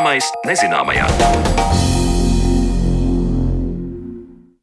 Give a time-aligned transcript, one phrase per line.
[0.00, 1.89] Zināmais nezināmajā.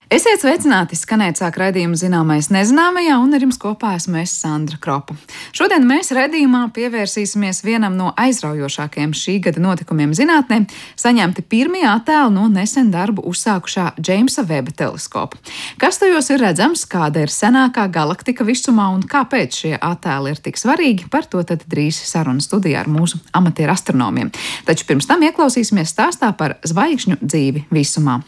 [0.07, 0.95] Esiet sveicināti!
[0.95, 5.17] Skanēt sāk raidījumu zināmais nezināmajā, un ar jums kopā esmu es Sandra Kropa.
[5.51, 10.61] Šodien mēs raidījumā pievērsīsimies vienam no aizraujošākajiem šī gada notikumiem zinātnē-
[11.03, 15.35] saņemti pirmie attēli no nesen darbu uzsākušā Džeimsa Veba teleskopa.
[15.77, 20.55] Kas tajos ir redzams, kāda ir senākā galaktika visumā un kāpēc šie attēli ir tik
[20.55, 24.31] svarīgi, par to tad drīz sarunu studijā ar mūsu amatieru astronomiem.
[24.63, 28.23] Taču pirms tam ieklausīsimies stāstā par zvaigžņu dzīvi visumā.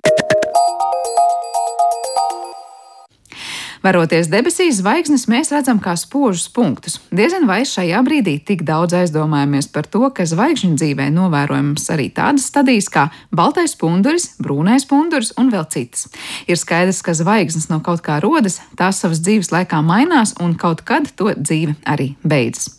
[3.80, 6.98] Varoties debesīs, zvaigznes mēs redzam kā spožus punktus.
[7.16, 12.50] Diezin vai šajā brīdī tik daudz aizdomājamies par to, ka zvaigžņu dzīvē novērojams arī tādas
[12.52, 16.10] stadijas kā baltais punduris, brūnais punduris un vēl citas.
[16.52, 20.84] Ir skaidrs, ka zvaigznes no kaut kā rodas, tās savas dzīves laikā mainās un kaut
[20.84, 22.74] kad to dzīve arī beidzas.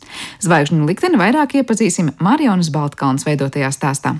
[0.44, 4.18] Zvaigžņu likteni vairāk iepazīsim Marijas Baltkalnas veidotajā stāstā.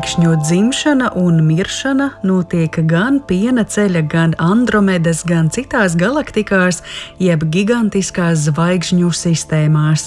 [0.00, 6.78] Zvaigžņu dzimšana un miršana notiek gan piena ceļa, gan Andromedas, gan citās galaktikās,
[7.20, 10.06] jeb gigantiskās zvaigžņu sistēmās.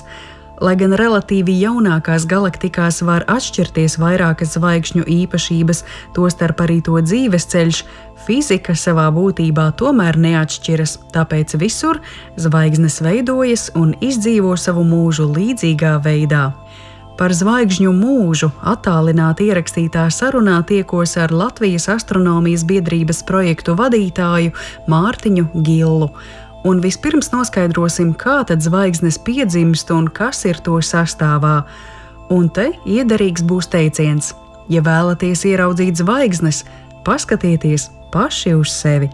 [0.66, 5.83] Lai gan relatīvi jaunākās galaktikās var atšķirties vairākas zvaigžņu īpašības,
[6.17, 7.85] tostarp arī to dzīves ceļš,
[8.25, 12.02] fizika savā būtībā tomēr neatšķiras, tāpēc visur
[12.33, 16.47] zvaigznes veidojas un izdzīvo savu mūžu līdzīgā veidā.
[17.14, 24.53] Par zvaigžņu mūžu attālināti ierakstītā sarunā tiekos ar Latvijas astronomijas biedrības projektu vadītāju
[24.89, 26.09] Mārtiņu Gillu.
[26.66, 31.61] Un vispirms noskaidrosim, kā tad zvaigznes piedzimst un kas ir to sastāvā.
[32.34, 34.34] Un te iederīgs būs teiciens:
[34.73, 36.63] ja vēlaties ieraudzīt zvaigznes,
[37.06, 39.12] paskatieties paši uz sevi.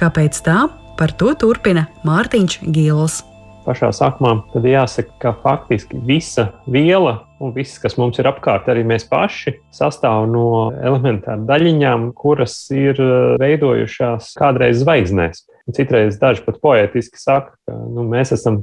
[0.00, 0.66] Kāpēc tā?
[0.96, 3.24] Par to turpina Mārtiņš Gils
[3.66, 8.84] pašā sākumā, tad jāsaka, ka faktiski visa viela un viss, kas mums ir apkārt, arī
[8.86, 15.44] mēs paši, sastāv no elementārām daļiņām, kuras ir eh, veidojušās kādreiz zvaigznēs.
[15.74, 18.60] Citreiz daži pat poetiski saka, ka nu, mēs esam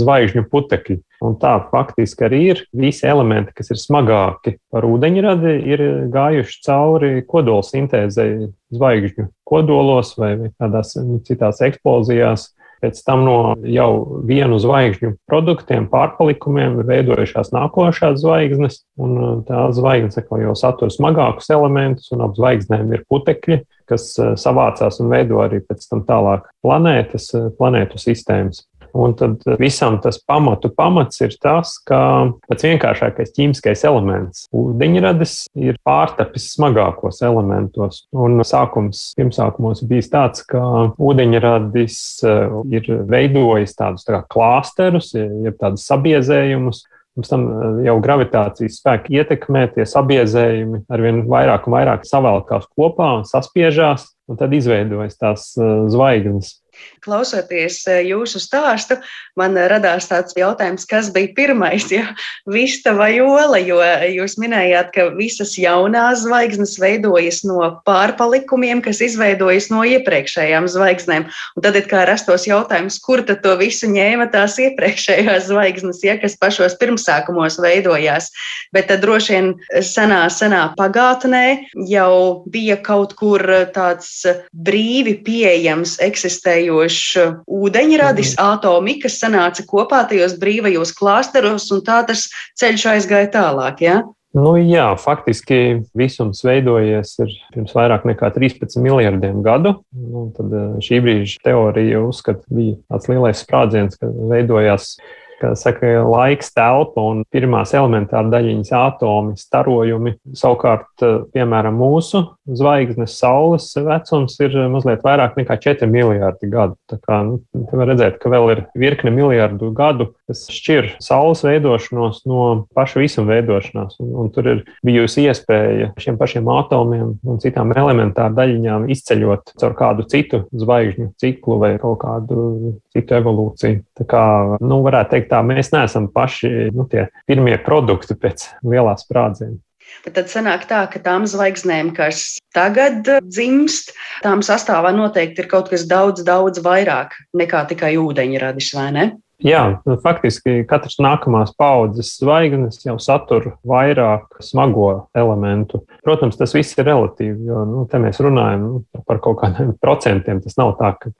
[0.00, 0.96] zvaigžņu putekļi.
[1.20, 2.62] Un tā faktiski arī ir.
[2.72, 5.82] Visi elementi, kas ir smagāki par ūdeņradi, ir
[6.14, 12.54] gājuši cauri kodola sintēzei zvaigžņu kodolos vai kādās nu, citās eksplozijās.
[12.80, 13.36] Pēc tam no
[13.68, 13.90] jau
[14.28, 21.52] vienu zvaigžņu produktiem, pārpalikumiem ir veidojušās nākošās zvaigznes, un uh, tās zvaigznes jau satur smagākus
[21.52, 26.48] elementus, un ap zvaigznēm ir putekļi, kas uh, savācās un veido arī pēc tam tālāk
[26.64, 28.64] planētas, uh, planētu sistēmas.
[28.94, 32.00] Un tad visam tas pamatu pamats ir tas, ka
[32.48, 38.04] pats vienkāršākais ķīmiskais elements- ūdeņradis ir pārtapis smagākos elementos.
[38.12, 40.60] Un sākums, pirmsākumos bija tāds, ka
[40.98, 48.78] ūdeņradis eh, ir veidojis tādus tā klāsterus, jeb tādus sabiezējumus, Pirms tam eh, jau gravitācijas
[48.78, 54.54] spēki ietekmē, tie sabiezējumi ar vien vairāk un vairāk savēlkās kopā un saspiežās, un tad
[54.54, 56.59] izveidojas tās eh, zvaigznes.
[57.00, 58.98] Klausoties eh, jūsu stāstu,
[59.40, 62.10] man radās tāds jautājums, kas bija pirmais, ja
[62.50, 69.70] vista vai ola, jo jūs minējāt, ka visas jaunās zvaigznes veidojas no pārpalikumiem, kas izveidojas
[69.72, 71.24] no iepriekšējām zvaigznēm.
[71.56, 76.18] Un tad ir kā rastos jautājums, kur tad to visu ņēma tās iepriekšējās zvaigznes, ja
[76.20, 78.28] kas pašos pirmsākumos veidojās.
[78.76, 81.44] Bet tad droši vien senā, senā pagātnē
[81.88, 83.40] jau bija kaut kur
[83.72, 84.20] tāds
[84.52, 88.44] brīvi pieejams, eksistējošs izveidojošs ūdeņradis, mm.
[88.44, 93.82] atomi, kas sanāca kopā tajos brīvajos klāsteros, un tā tas ceļš aizgāja tālāk.
[93.82, 94.02] Ja?
[94.32, 97.16] Nu, jā, faktiski visums veidojies
[97.50, 99.80] pirms vairāk nekā 13 miljardiem gadu.
[99.90, 104.94] Nu, tad eh, šī brīža teorija uzskata, bija tāds lielais sprādziens, ka veidojās
[105.40, 110.14] kā saka, laiks, telpa un pirmās elementāra daļiņas atomi, starojumi.
[110.36, 112.22] Savukārt, eh, piemēram, mūsu
[112.56, 116.76] zvaigznes Saules vecums ir mazliet vairāk nekā 4 miljardi gadu.
[116.90, 117.38] Tā kā nu,
[117.72, 123.34] var redzēt, ka vēl ir virkne miljardu gadu, kas šķir Saules veidošanos no paša visuma
[123.34, 123.98] veidošanās.
[124.02, 129.76] Un, un tur ir bijusi iespēja šiem pašiem atomiem un citām elementāru daļiņām izceļot caur
[129.78, 133.82] kādu citu zvaigžņu ciklu vai kaut kādu citu evolūciju.
[134.00, 134.24] Tā kā,
[134.62, 139.58] nu, varētu teikt, tā mēs neesam paši nu, tie pirmie produkti pēc lielā sprādziena.
[140.04, 143.94] Bet tad sanāk tā, ka tām zvaigznēm, kas tagad dzimst,
[144.24, 149.10] tām sastāvā noteikti ir kaut kas daudz, daudz vairāk nekā tikai ūdeņradis, vai ne?
[149.40, 155.80] Jā, nu, faktiski katrs nākamās paudzes zvaigznes jau satur vairāk smago elementu.
[156.04, 160.42] Protams, tas viss ir relatīvi, jo nu, te mēs runājam nu, par kaut kādiem procentiem.
[160.44, 161.12] Tas nav tā, ka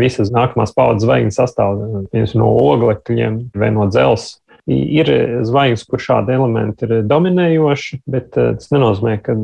[0.00, 1.78] visas nākamās paudzes zvaigznes sastāv
[2.10, 4.38] no oglekļiem vai no dzelzceļa.
[4.68, 5.08] Ir
[5.46, 9.36] zvaigznes, kur šādi elementi ir dominējoši, bet eh, tas nenozīmē, ka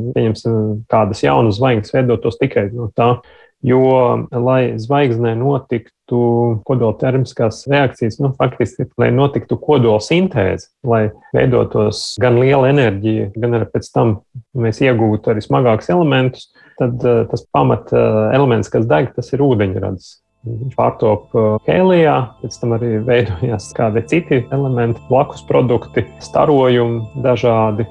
[0.91, 3.17] kādas jaunas zvaigznes veidotos tikai no tā.
[3.65, 3.81] Jo,
[4.37, 6.19] lai zvaigznē notiktu
[6.67, 13.67] kodoltermiskās reakcijas, nu, faktiski, lai notiktu kodola sintēze, lai veidotos gan liela enerģija, gan arī
[13.73, 14.13] pēc tam
[14.53, 19.41] mēs iegūtu arī smagākus elementus, tad uh, tas pamat uh, elements, kas deg, tas ir
[19.41, 20.13] ūdeņrads.
[20.47, 21.35] Viņš pārtop
[21.67, 27.87] kēlijā, pēc tam arī veidojās kādi citi elementi, blakus produkti, starojumi dažādi.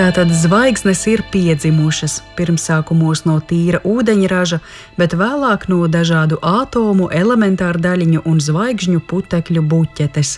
[0.00, 4.56] Tātad zvaigznes ir piedzimušas pirmsākumos no tīra ūdeņraža,
[4.96, 10.30] bet vēlāk no dažādu atomu, elementāru daļiņu un zvaigžņu putekļu buķetes.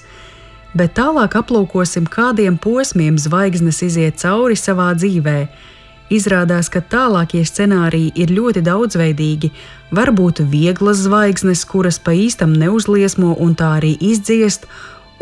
[0.75, 5.37] Bet tālāk aplūkosim, kādiem posmiem zvaigznes iziet cauri savā dzīvē.
[6.11, 9.53] Izrādās, ka tālākie scenāriji ir ļoti daudzveidīgi.
[9.95, 14.67] Var būt vieglas zvaigznes, kuras pa īstam neuzliesmo un tā arī izdziest,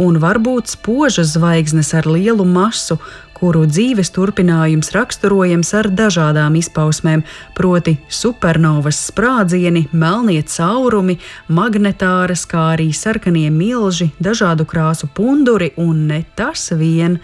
[0.00, 2.96] un varbūt spožas zvaigznes ar lielu masu,
[3.40, 7.24] kuru dzīves turpinājums raksturojams ar dažādām izpausmēm,
[7.56, 11.16] proti, supernovas sprādzieni, melnie caurumi,
[11.48, 17.18] magnetāras, kā arī sarkanie milži, dažādu krāsu punduri un ne tas vien.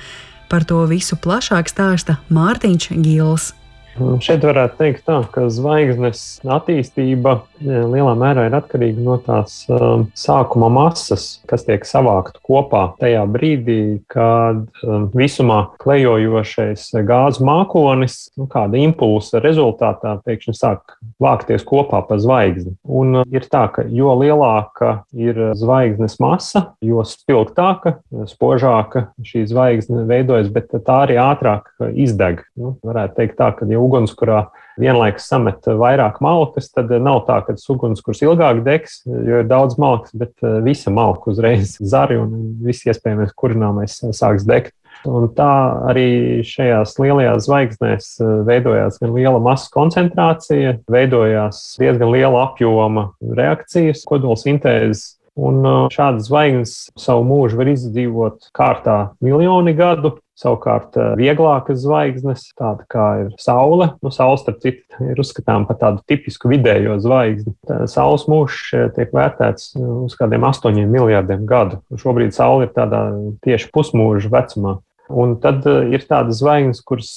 [0.48, 3.52] Par to visu plašāk stāsta Mārtiņš Gils.
[3.96, 10.68] Šeit varētu teikt, tā, ka zvaigznes attīstība lielā mērā ir atkarīga no tās um, sākuma
[10.72, 18.80] masas, kas tiek savākta kopā tajā brīdī, kad um, visumā klejojošais gāzes mākonis, nu, kāda
[18.82, 22.74] impulsa rezultātā pēkšņi sāk vākties kopā pa zvaigzni.
[22.84, 27.96] Un uh, ir tā, ka jo lielāka ir zvaigznes masa, jo spilgtāka,
[28.28, 32.44] spožāka šī zvaigzne veidojas, bet tā arī ātrāk izdeg.
[32.60, 34.46] Nu, varētu teikt tā, ka ja ugunskurā
[34.80, 40.12] vienlaikus samet vairāk malkas, tad nav tā, ka ugunskurs ilgāk degs, jo ir daudz malkas,
[40.16, 44.74] bet eh, visa malka uzreiz zari un viss iespējamais kurināmais sāks degt.
[45.06, 45.50] Un tā
[45.90, 54.04] arī šajās lielajās zvaigznēs eh, veidojās gan liela masas koncentrācija, veidojās diezgan liela apjoma reakcijas,
[54.08, 60.16] kodolsintēzes Un uh, šādas zvaigznes savu mūžu var izdzīvot kārtā miljoni gadu.
[60.36, 65.78] Savukārt, uh, vieglākas zvaigznes, tāda kā ir Saule, nu, Saule, starp citu, ir uzskatāms par
[65.80, 67.52] tādu tipisku vidējo zvaigzni.
[67.88, 71.82] Saules mūžs uh, tiek vērtēts uz kādiem astoņiem miljardiem gadu.
[72.00, 73.04] Šobrīd Saule ir tādā
[73.44, 74.78] tieši pusmūža vecumā.
[75.06, 77.10] Un tad ir tādas zvaigznes, kuras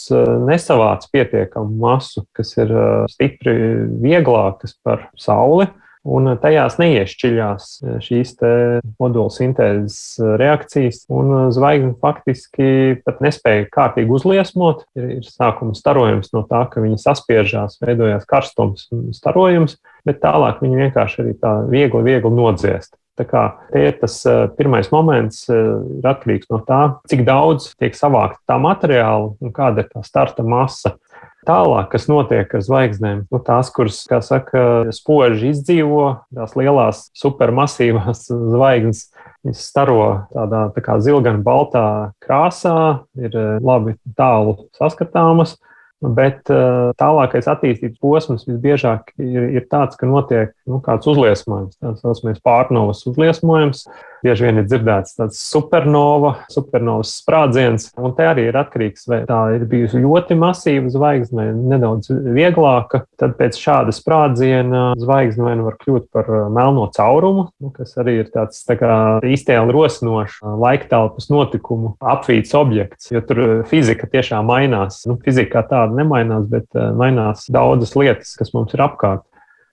[0.46, 2.70] nesavāc pietiekamu masu, kas ir
[3.10, 3.56] stipri
[4.04, 5.72] vieglākas par Sauli
[6.08, 7.68] un tajās neiešķiļās
[8.06, 8.36] šīs
[9.00, 14.86] modulu sintēzes reakcijas, un zvaigzne faktiski pat nespēja kārtīgi uzliesmot.
[15.00, 20.64] Ir, ir sākuma starojums no tā, ka viņi saspiežās, veidojās karstums un starojums, bet tālāk
[20.64, 22.99] viņi vienkārši arī tā viegli, viegli nodziest.
[23.20, 24.16] Tā kā te ir tas
[24.56, 26.80] pirmais moments, ir atkarīgs no tā,
[27.12, 30.96] cik daudz tiek savākta tā materiāla un kāda ir tā starta masa.
[31.48, 36.04] Tālāk, kas notiek ar zvaigznēm, nu, tās, kuras, kā saka, spoži izdzīvo,
[36.36, 39.06] tās lielās supermasīvās zvaigznes,
[39.48, 41.86] viņas staro tādā tā kā zilgana baltā
[42.24, 45.58] krāsā, ir labi tālu saskatāmas.
[46.00, 52.06] Bet uh, tālākais attīstības posms visbiežāk ir, ir tāds, ka notiek nu, kāds uzliesmojums, tāds
[52.06, 53.84] saucamais pārnovas uzliesmojums.
[54.26, 59.40] Bieži vien ir dzirdēts tāds supernova, supernovas sprādziens, un te arī ir atkarīgs, vai tā
[59.56, 63.06] ir bijusi ļoti masīva zvaigzne, nedaudz vieglāka.
[63.20, 67.96] Tad pēc šāda sprādziena zvaigzne vai nu var kļūt par uh, melno caurumu, nu, kas
[68.02, 68.94] arī ir tāds tā kā
[69.28, 75.04] iztēli rosinošs uh, laiktelpas notikumu apvīts objekts, jo tur fizika tiešām mainās.
[75.10, 76.68] Nu, fizika kā tāda nemainās, bet
[77.00, 79.24] mainās daudzas lietas, kas mums ir apkārt.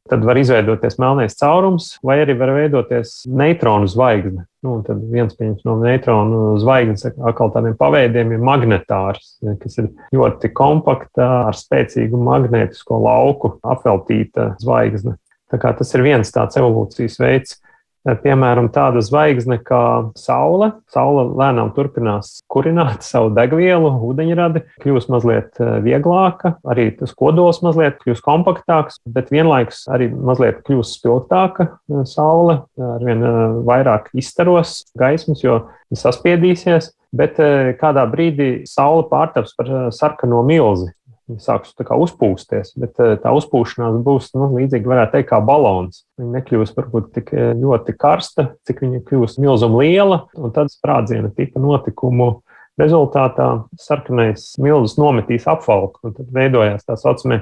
[0.06, 4.44] Tad var izveidoties melnais caurums, vai arī var veidoties neitronu zvaigzne.
[4.66, 5.34] Nu, tad viens
[5.66, 12.98] no neitronu zvaigznes atkal tādiem paveidiem ir magnetārs, kas ir ļoti kompakta, ar spēcīgu magnētisko
[13.02, 15.16] lauku apveltīta zvaigzne.
[15.50, 17.58] Tas ir viens tāds evolūcijas veids.
[18.06, 19.82] Piemēram, tāda zvaigzne kā
[20.18, 20.70] Saule.
[20.92, 28.22] Saule lēnām turpinās kurināt savu degvielu, ūdeņradi, kļūst mazliet vieglāka, arī tas kodols mazliet kļūst
[28.26, 31.70] kompaktāks, bet vienlaikus arī mazliet kļūst spilgtāka.
[32.06, 33.24] Saule arvien
[33.66, 37.40] vairāk izstaros gaismas, jo saspiedīsies, bet
[37.80, 40.92] kādā brīdī Saule pārtaps par sarkano milzi.
[41.42, 46.04] Sāks uzpūsties, bet eh, tā uzpūšanās būs nu, līdzīga, varētu teikt, kā balons.
[46.20, 51.32] Viņa nekļūs varbūt tik eh, ļoti karsta, cik viņa kļūs milzuma liela, un tad sprādziena
[51.34, 52.44] tipa notikumu
[52.78, 53.48] rezultātā
[53.80, 57.40] sarkanais milzis nometīs apvalku, un tad veidojās tā saucamie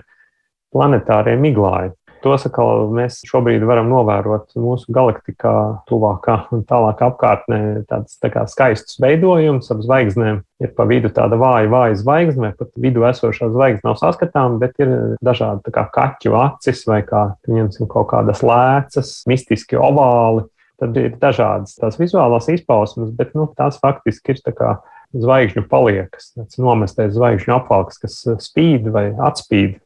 [0.73, 1.93] planetārie miglāji.
[2.25, 5.53] Tos atkal mēs šobrīd varam novērot mūsu galaktikā,
[5.91, 7.59] tuvākā un tālākā apkārtnē.
[7.91, 10.39] Tāds tā kā skaists veidojums ap zvaigznēm.
[10.65, 14.81] Ir pa vidu tāda vāja, vāja zvaigzne, vai pat vidū esošā zvaigzne nav saskatāma, bet
[14.81, 20.47] ir dažādi kā kaķu acis vai kā, pieņemsim, kaut kādas lēcas, mistiski ovāli.
[20.81, 24.73] Tad ir dažādas tās vizuālās izpausmes, bet nu, tās faktiski ir tā kā
[25.15, 28.17] zvaigžņu paliekas, tāds nomestais zvaigžņu apvalks, kas
[28.49, 29.77] spīd vai atspīd.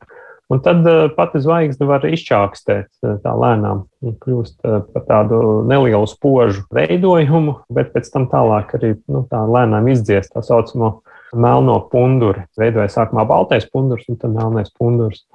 [0.49, 6.09] Un tad uh, pati zvaigzne var izčākstēt uh, tā lēnām kļūst uh, par tādu nelielu
[6.09, 11.02] spožu veidojumu, bet pēc tam tālāk arī nu, tā lēnām izdziest tā saucamo
[11.37, 12.47] melno punduri.
[12.57, 15.26] Veidojas sākumā baltais pundurs un tad melnais pundurs.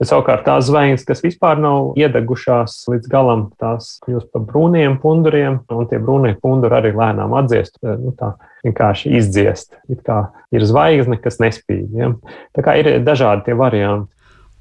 [0.00, 5.60] Bet savukārt tās zvaigznes, kas vispār nav iedegušās līdz galam, tās kļūst par brūniem punduriem,
[5.70, 7.78] un tie brūnie punduri arī lēnām atdziest.
[7.84, 8.32] Nu, tā
[8.64, 9.76] vienkārši izdziest.
[9.92, 11.92] It kā ir zvaigzne, kas nespīd.
[11.94, 12.10] Ja?
[12.56, 14.10] Tā kā ir dažādi tie varianti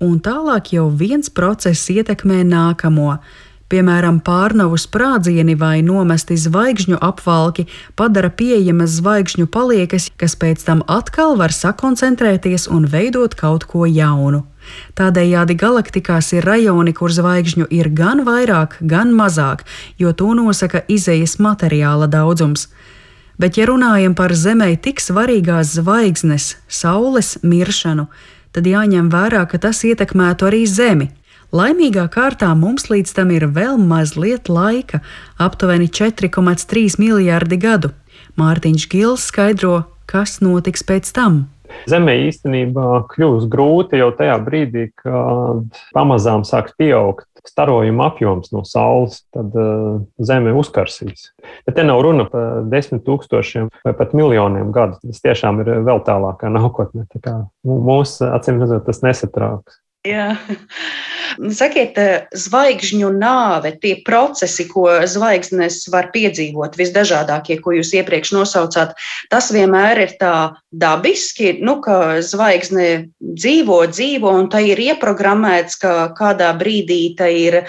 [0.04, 3.18] un tālāk jau viens process ietekmē nākamo.
[3.74, 7.64] Piemēram, pārnavu sprādzieni vai nomesti zvaigžņu apvalki
[7.98, 14.44] padara pieejamas zvaigžņu paliekas, kas pēc tam atkal var sakoncentrēties un veidot kaut ko jaunu.
[15.00, 19.66] Tādējādi galaktikās ir rajoni, kur zvaigžņu ir gan vairāk, gan mazāk,
[19.98, 22.68] jo to nosaka izējas materiāla daudzums.
[23.42, 28.06] Bet, ja runājam par Zemē tik svarīgās zvaigznes, Saules miršanu,
[28.54, 31.10] tad jāņem vērā, ka tas ietekmētu arī Zemi.
[31.54, 35.02] Laimīgā kārtā mums līdz tam ir vēl mazliet laika-
[35.46, 37.92] aptuveni 4,3 miljardi gadu.
[38.38, 41.50] Mārtiņš Gils skaidro, kas notiks pēc tam.
[41.90, 49.22] Zemē īstenībā kļūs grūti jau tajā brīdī, kad pamazām sāks pieaugt starojuma apjoms no Saules,
[49.34, 51.30] tad uh, Zeme uzkarsīs.
[51.68, 55.00] Bet te nav runa par desmit tūkstošiem vai pat miljoniem gadu.
[55.04, 57.08] Tas tiešām ir vēl tālākā nākotnē.
[57.24, 59.82] Tā mūsu acīm redzot, tas nesatrauks.
[60.08, 60.34] Jā.
[61.54, 68.94] Sakiet, eh, zvaigžņu nāve, tie procesi, ko zvaigznes var piedzīvot, visdažādākie, ko jūs iepriekš nosaucāt,
[69.30, 75.94] tas vienmēr ir tā dabiski, nu, ka zvaigzne dzīvo, dzīvo, un tā ir ieprogrammēts, ka
[76.18, 77.68] kādā brīdī tā ir eh,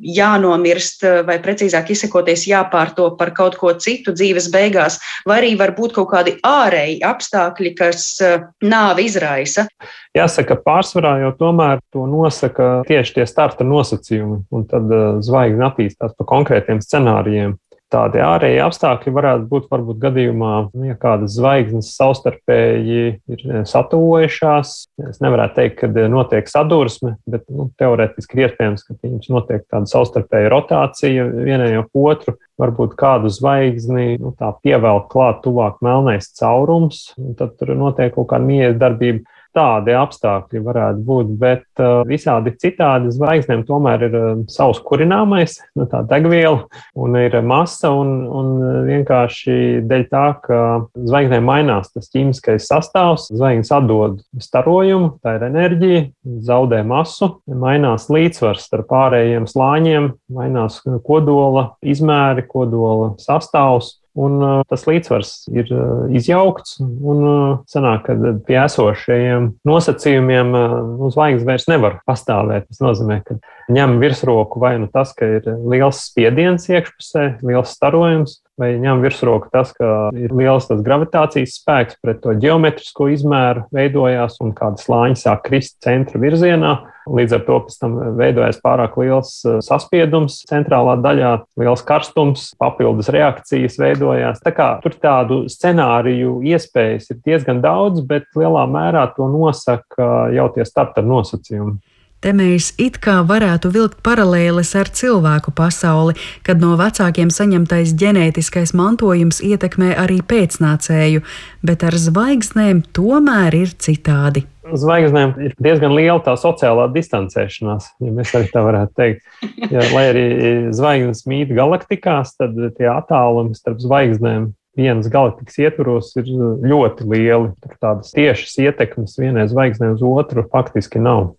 [0.00, 5.96] jānomirst, vai precīzāk izsakoties, jāpārto par kaut ko citu dzīves beigās, vai arī var būt
[5.98, 9.68] kaut kādi ārēji apstākļi, kas eh, nāvi izraisa.
[10.14, 16.14] Jāsaka, pārsvarā jau tomēr to nosaka tieši tie starta nosacījumi, un tad uh, zvaigzne attīstās
[16.14, 17.58] pa konkrētiem scenārijiem.
[17.94, 24.72] Tādi ārēji apstākļi varētu būt varbūt gadījumā, nu, ja kādas zvaigznes savstarpēji ir eh, satuvojušās.
[25.12, 29.90] Es nevaru teikt, ka eh, notiek sadursme, bet nu, teorētiski iespējams, ka viņas notiek tāda
[29.92, 32.34] savstarpēja rotācija vienai ap otru.
[32.58, 34.34] Varbūt kādu zvaigzni nu,
[34.64, 39.22] pievelk klāt tuvāk melnais caurums, un tad tur notiek kaut kāda miedarbība
[39.54, 45.86] tādi apstākļi varētu būt, bet uh, visādi citādi zvaigznēm tomēr ir uh, savs kurināmais, nu,
[45.90, 46.64] tā degviela
[46.98, 48.52] un ir masa, un, un
[48.88, 49.56] vienkārši
[49.88, 50.60] dēļ tā, ka
[50.94, 56.04] zvaigznēm mainās tas ķīmiskais sastāvs, zvaigznes atdod starojumu, tā ir enerģija,
[56.46, 63.98] zaudē masu, mainās līdzsvars starp pārējiem slāņiem, mainās kodola izmēri, kodola sastāvs.
[64.14, 64.38] Un
[64.70, 65.70] tas līdzsvars ir
[66.14, 72.68] izjaukts, un uh, sanāk, ka pie esošajiem nosacījumiem nu, zvaigznes vairs nevar pastāvēt.
[72.70, 73.40] Tas nozīmē, ka
[73.74, 79.50] ņem virsroku vai nu tas, ka ir liels spiediens iekšpusē, liels starojums, vai ņem virsroku
[79.52, 85.20] tas, ka ir liels tas gravitācijas spēks pret to geometrisko izmēru veidojās un kāda slāņa
[85.20, 86.74] sāk krist centra virzienā.
[87.04, 93.10] Līdz ar to pēc tam veidojas pārāk liels eh, saspiedums centrālā daļā, liels karstums, papildus
[93.12, 94.40] reakcijas veidojās.
[94.44, 100.48] Tā kā tur tādu scenāriju iespējas ir diezgan daudz, bet lielā mērā to nosaka jau
[100.54, 101.76] tie starta nosacījumi.
[102.24, 108.72] Te mēs it kā varētu vilkt paralēles ar cilvēku pasauli, kad no vecākiem saņemtais ģenētiskais
[108.72, 111.20] mantojums ietekmē arī pēcnācēju,
[111.60, 114.46] bet ar zvaigznēm tomēr ir citādi.
[114.64, 119.28] Zvaigznēm ir diezgan liela tā sociālā distancēšanās, ja mēs arī tā varētu teikt.
[119.68, 120.26] Ja, lai arī
[120.72, 126.32] zvaigznes mīt galaktikās, tad tie attālumi starp zvaigznēm vienas galaktikas ietvaros ir
[126.72, 127.52] ļoti lieli.
[127.60, 131.34] Tur tādas tiešas ietekmes vienai zvaigznei uz otru faktiski nav.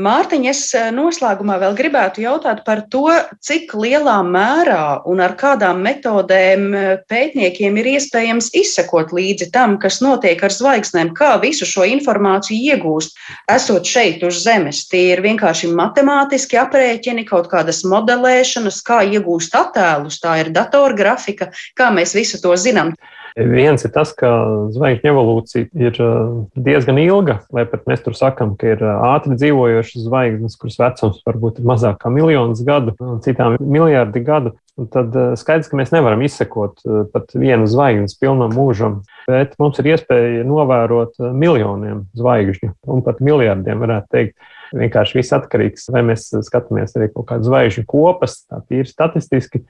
[0.00, 3.04] Mārtiņa, es eh, noslēgumā vēl gribētu jautāt par to,
[3.44, 10.00] cik lielā mērā un ar kādām metodēm eh, pētniekiem ir iespējams izsekot līdzi tam, kas
[10.04, 13.18] notiek ar zvaigznēm, kā visu šo informāciju iegūst,
[13.52, 14.86] esot šeit uz Zemes.
[14.88, 21.92] Tie ir vienkārši matemātiski aprēķini, kaut kādas modelēšanas, kā iegūst attēlus, tā ir datorgrafika, kā
[21.92, 22.94] mēs visu to zinām.
[23.34, 24.28] Viens ir tas, ka
[24.70, 29.34] zvaigžņu evolūcija ir uh, diezgan ilga, lai pat mēs tur sakām, ka ir uh, ātri
[29.34, 34.52] dzīvojošas zvaigznes, kuras vecums varbūt ir mazāk kā miljonus gadu, un citām miljardi gadu.
[34.94, 36.78] Tad uh, skaidrs, ka mēs nevaram izsekot
[37.10, 43.82] pat vienu zvaigznes pilnam mūžam, bet mums ir iespēja novērot miljoniem zvaigžņu un pat miljardiem,
[43.82, 44.52] varētu teikt.
[44.74, 49.64] Vienkārši viss atkarīgs, vai mēs skatāmies arī kaut kādas zvaigžņu kopas, tā tīri statistiski.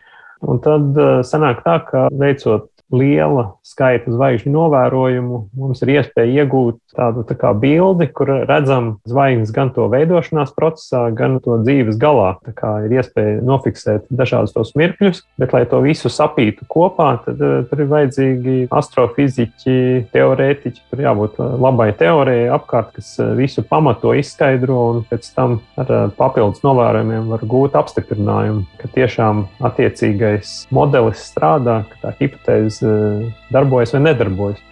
[0.44, 7.24] Un tad sanāk tā, ka veicot liela skaita zvaigžņu novērojumu, mums ir iespēja iegūt tādu
[7.26, 12.34] tā bildi, kur redzam zvaigznes gan to veidošanās procesā, gan to dzīves galā.
[12.44, 17.40] Tā kā ir iespēja nofiksēt dažādus tos mirkļus, bet, lai to visu sapītu kopā, tad
[17.42, 19.76] uh, tur ir vajadzīgi astrofiziķi,
[20.14, 20.84] teorētiķi.
[20.90, 25.90] Tur jābūt eh, labai teorijai apkārt, kas eh, visu pamato, izskaidro un pēc tam ar
[26.18, 33.92] papildus novērojumiem var gūt apstiprinājumu, ka tiešām attiecīgais modelis strādā, ka tā hipotēze Eh, darbojas
[33.94, 34.62] vai nedarbojas.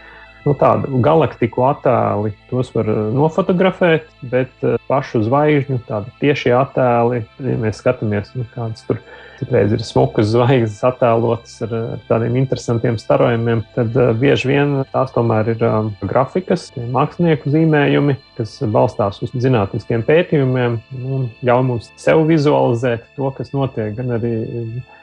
[0.42, 7.22] Nu, tādu galaktiku attēli tos var eh, nofotografēt, bet eh, pašu zvaigžņu tādu tieši attēli,
[7.46, 8.98] ja mēs skatāmies, nu, kādas tur
[9.38, 15.52] citreiz ir smukas zvaigznes attēlotas ar, ar tādiem interesantiem starojumiem, tad bieži vien tās tomēr
[15.54, 23.06] ir um, grafikas, mākslinieku zīmējumi, kas balstās uz zinātniskiem pētījumiem un ļauj mums sev vizualizēt
[23.16, 24.34] to, kas notiek, gan arī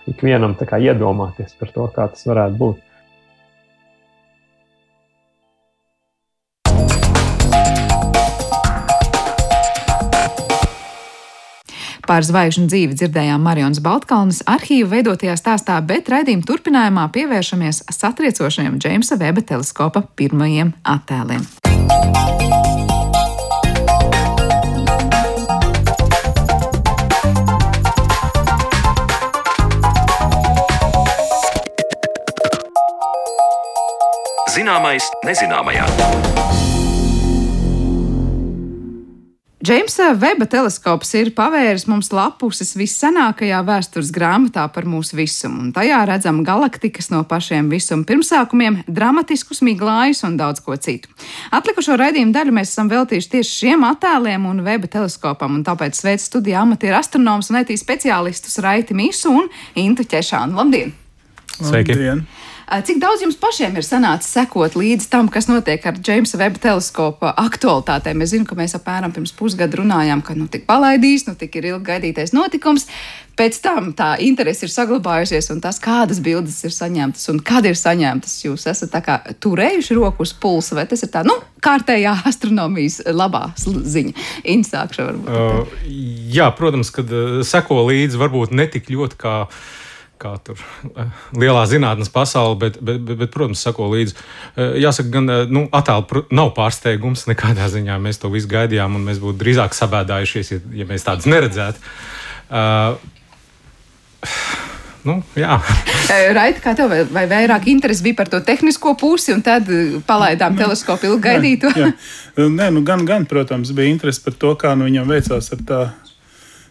[0.10, 2.86] ikvienam iedomāties par to, kā tas varētu būt.
[12.10, 19.20] Par zvaigžņu dzīvi dzirdējām Marijas Baltkalnes arhīvu veidotajā stāstā, bet raidījuma turpinājumā pievēršamies satriecošajam Džeimsa
[19.22, 21.46] Veba teleskopa pirmajiem attēliem.
[34.50, 35.86] Zināmais nezināmajā.
[39.60, 45.98] Džeimsa Veba teleskops ir pavēris mums lapuses vissenākajā vēstures grāmatā par mūsu visumu, un tajā
[46.08, 51.12] redzam galaktikas no pašiem visuma pirmsākumiem, dramatiskus miglājus un daudz ko citu.
[51.52, 56.30] Atlikušo raidījumu daļu mēs esam veltījuši tieši šiem attēliem un Veba teleskopam, un tāpēc sveicu
[56.30, 60.56] studijā amatieru astronomus un etīs speciālistus Raiti Misu un Intu Ķešānu.
[60.56, 60.96] Labdien!
[61.60, 62.00] Sveiki!
[62.00, 62.24] Labdien.
[62.70, 67.32] Cik daudz jums pašiem ir sanācis sekot līdzi tam, kas notiek ar Džeimsa Veba teleskopa
[67.42, 68.22] aktualitātēm?
[68.22, 71.72] Es zinu, ka mēs apmēram pirms pusgada runājām, ka nu tik palaidīs, nu tik ir
[71.72, 72.86] ilgi gaidītais notikums.
[73.40, 77.80] Pēc tam tā interese ir saglabājusies, un tas, kādas bildes ir saņemtas un kad ir
[77.80, 83.02] saņemtas, jūs esat kā, turējuši roku uz pulsa, vai tas ir tā, nu, kārtējā astronomijas
[83.10, 84.14] labā ziņa.
[84.54, 85.34] Insākšu varbūt.
[85.34, 85.78] Uh,
[86.38, 87.10] jā, protams, kad
[87.48, 89.38] seko līdzi varbūt netik ļoti kā
[90.20, 90.60] kā tur
[91.42, 94.18] lielā zinātnes pasaule, bet, bet, bet, bet protams, sako līdzi.
[94.56, 98.00] Eh, jāsaka, gan eh, nu, attēlu nav pārsteigums nekādā ziņā.
[98.04, 101.88] Mēs to visu gaidījām, un mēs būtu drīzāk sabēdājušies, ja, ja mēs tādus neredzētu.
[102.50, 102.98] Uh,
[105.08, 105.22] Nu,
[106.38, 109.70] Raita, kā tev, vai, vai vairāk interesi bija par to tehnisko pusi, un tad
[110.08, 111.72] palaidām nu, teleskopu ilgi gaidīto?
[111.72, 111.94] Jā,
[112.36, 112.50] jā.
[112.52, 115.80] Nē, nu, gan, gan, protams, bija interesi par to, kā nu viņam veicās ar tā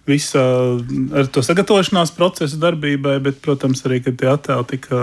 [0.09, 0.43] visa
[1.21, 5.01] ar to sagatavošanās procesu darbībai, bet, protams, arī, kad tie attēli tika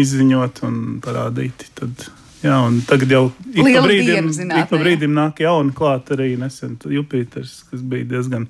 [0.00, 1.70] izziņot un parādīti.
[1.76, 2.08] Tad,
[2.44, 6.76] jā, un tagad jau ik pa brīdim, ik pa brīdim nāk jauni klāt arī nesen
[6.80, 8.48] Jupiters, kas bija diezgan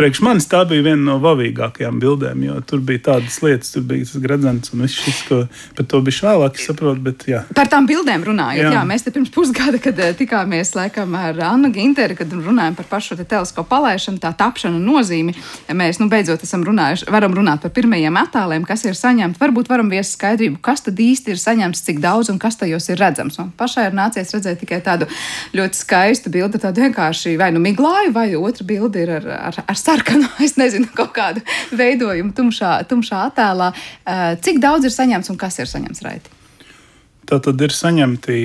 [0.00, 4.06] priekš manis tā bija viena no vavīgākajām bildēm, jo tur bija tādas lietas, tur bija
[4.08, 5.40] tas gradzens un viss šis, ko
[5.76, 7.02] par to bija vēlāk, saprotu.
[7.04, 7.42] Bet, jā.
[7.56, 8.72] Par tām bildēm runājot, jā.
[8.76, 12.88] jā, mēs te pirms pusgada, kad eh, tikāmies laikam ar Annu Ginteru, kad runājam par
[12.90, 15.34] pašu te teleskopu palaišanu, tā tapšanu nozīmi,
[15.76, 19.40] mēs nu beidzot esam runājuši, varam runāt par pirmajiem attēliem, kas ir saņemti.
[19.40, 23.00] Varbūt varam viest skaidrību, kas tad īsti ir saņemts, cik daudz un kas tajos ir
[23.00, 23.38] redzams.
[23.40, 25.08] Man pašai ir nācies redzēt tikai tādu
[25.56, 29.80] ļoti skaistu bildi, tādu vienkārši vai nu miglāju, vai otra bilde ir ar, ar, ar
[29.90, 31.42] sarkanu, es nezinu, kaut kādu
[31.76, 33.70] veidojumu tumšā, tumšā attēlā.
[33.72, 36.36] Eh, cik daudz ir saņemts un kas ir saņemts raiti?
[37.30, 38.36] Tā tad ir saņemti.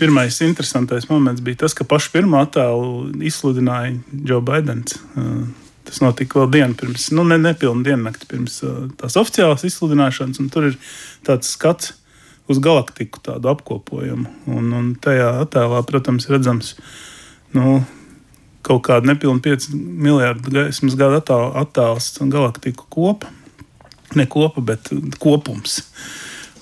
[0.00, 4.96] Pirmais interesantais moments bija tas, ka pašu pirmo attēlu izsludināja Joe Bidenis.
[4.96, 10.42] Eh, tas notika vēl dienu pirms, nu, ne, nepilnu diennakti pirms eh, tās oficiālās izsludināšanas.
[10.54, 10.78] Tur ir
[11.26, 11.94] tāds skats
[12.50, 14.26] uz galaktiku, tādu apkopojumu.
[14.50, 16.74] Un, un tajā attēlā, protams, redzams,
[17.54, 17.78] nu,
[18.66, 21.20] kaut kāda nepilna 5 miljardu gaismas gada
[21.60, 23.30] attāls galaktiku kopa.
[24.18, 24.90] Ne kopa, bet
[25.22, 25.78] kopums.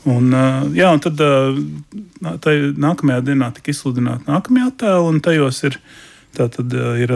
[0.09, 0.33] Un,
[0.77, 5.79] jā, un tad tā, nākamajā dienā tika izsludināta nākamā attēla, un tajos ir,
[6.37, 7.13] tātad, ir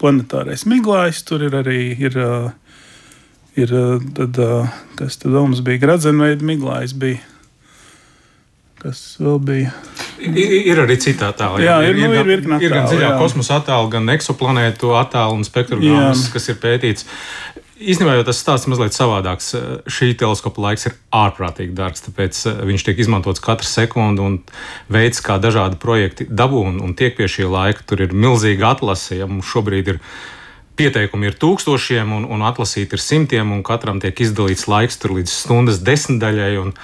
[0.00, 2.16] planetārais miglājs, tur ir arī ir,
[3.58, 3.74] ir
[4.16, 4.40] tad,
[5.00, 6.94] kas tad mums bija gradzenveida miglājs.
[7.00, 7.20] Bija,
[8.82, 9.72] kas vēl bija?
[10.22, 11.64] Ir, ir arī citi attēli.
[11.66, 13.16] Jā, ir, ir, nu, ir, ir, attēli, ir gan dziļā jā.
[13.20, 17.06] kosmosa attēli, gan eksoplanētu attēli un spektrogrammas, kas ir pētīts.
[17.82, 19.48] Īstenībā jau tas stāsts ir mazliet savādāks.
[19.90, 24.38] Šī teleskopa laiks ir ārprātīgi dārgs, tāpēc eh, viņš tiek izmantots katru sekundi un
[24.92, 27.82] veids, kā dažādi projekti dabū un, un tiek pie šī laika.
[27.88, 29.18] Tur ir milzīga atlase.
[29.18, 30.02] Ja mums šobrīd ir
[30.78, 35.82] pieteikumi ir tūkstošiem un, un atlasīti ir simtiem, un katram tiek izdalīts laiks līdz stundas
[35.82, 36.54] desmitdaļai.
[36.62, 36.76] Un,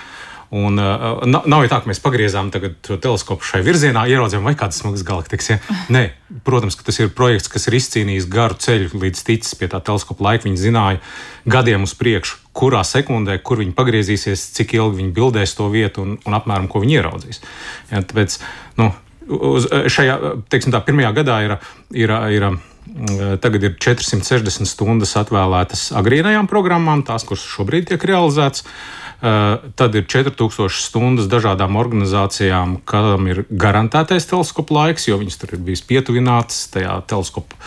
[0.51, 4.81] Un, uh, nav jau tā, ka mēs pagriezām to teleskopu šai virzienā, ieraudzījām, vai kādas
[4.81, 5.51] smagas galaktikas.
[5.51, 5.59] Ja?
[5.95, 6.05] Nē,
[6.47, 10.25] protams, ka tas ir projekts, kas ir izcīnījis garu ceļu līdz ticis pie tā teleskopa
[10.25, 10.47] laika.
[10.49, 11.03] Viņi zināja
[11.45, 16.17] gadiem uz priekšu, kurā sekundē, kur viņi pagriezīsies, cik ilgi viņi bildēs to vietu un,
[16.25, 17.45] un apmēram ko viņi ieraudzīs.
[17.93, 18.41] Ja, tāpēc
[18.81, 18.89] nu,
[19.29, 20.17] uz, šajā
[20.49, 21.59] teiksim, tā, pirmajā gadā ir.
[21.93, 22.51] ir, ir
[22.89, 28.65] Tagad ir 460 stundas atvēlētas agrīnajām programmām, tās, kuras šobrīd tiek realizētas.
[28.65, 35.57] Uh, tad ir 4000 stundas dažādām organizācijām, kam ir garantētais teleskopu laiks, jo viņas tur
[35.57, 37.59] ir bijis pietuvinātas tajā teleskopu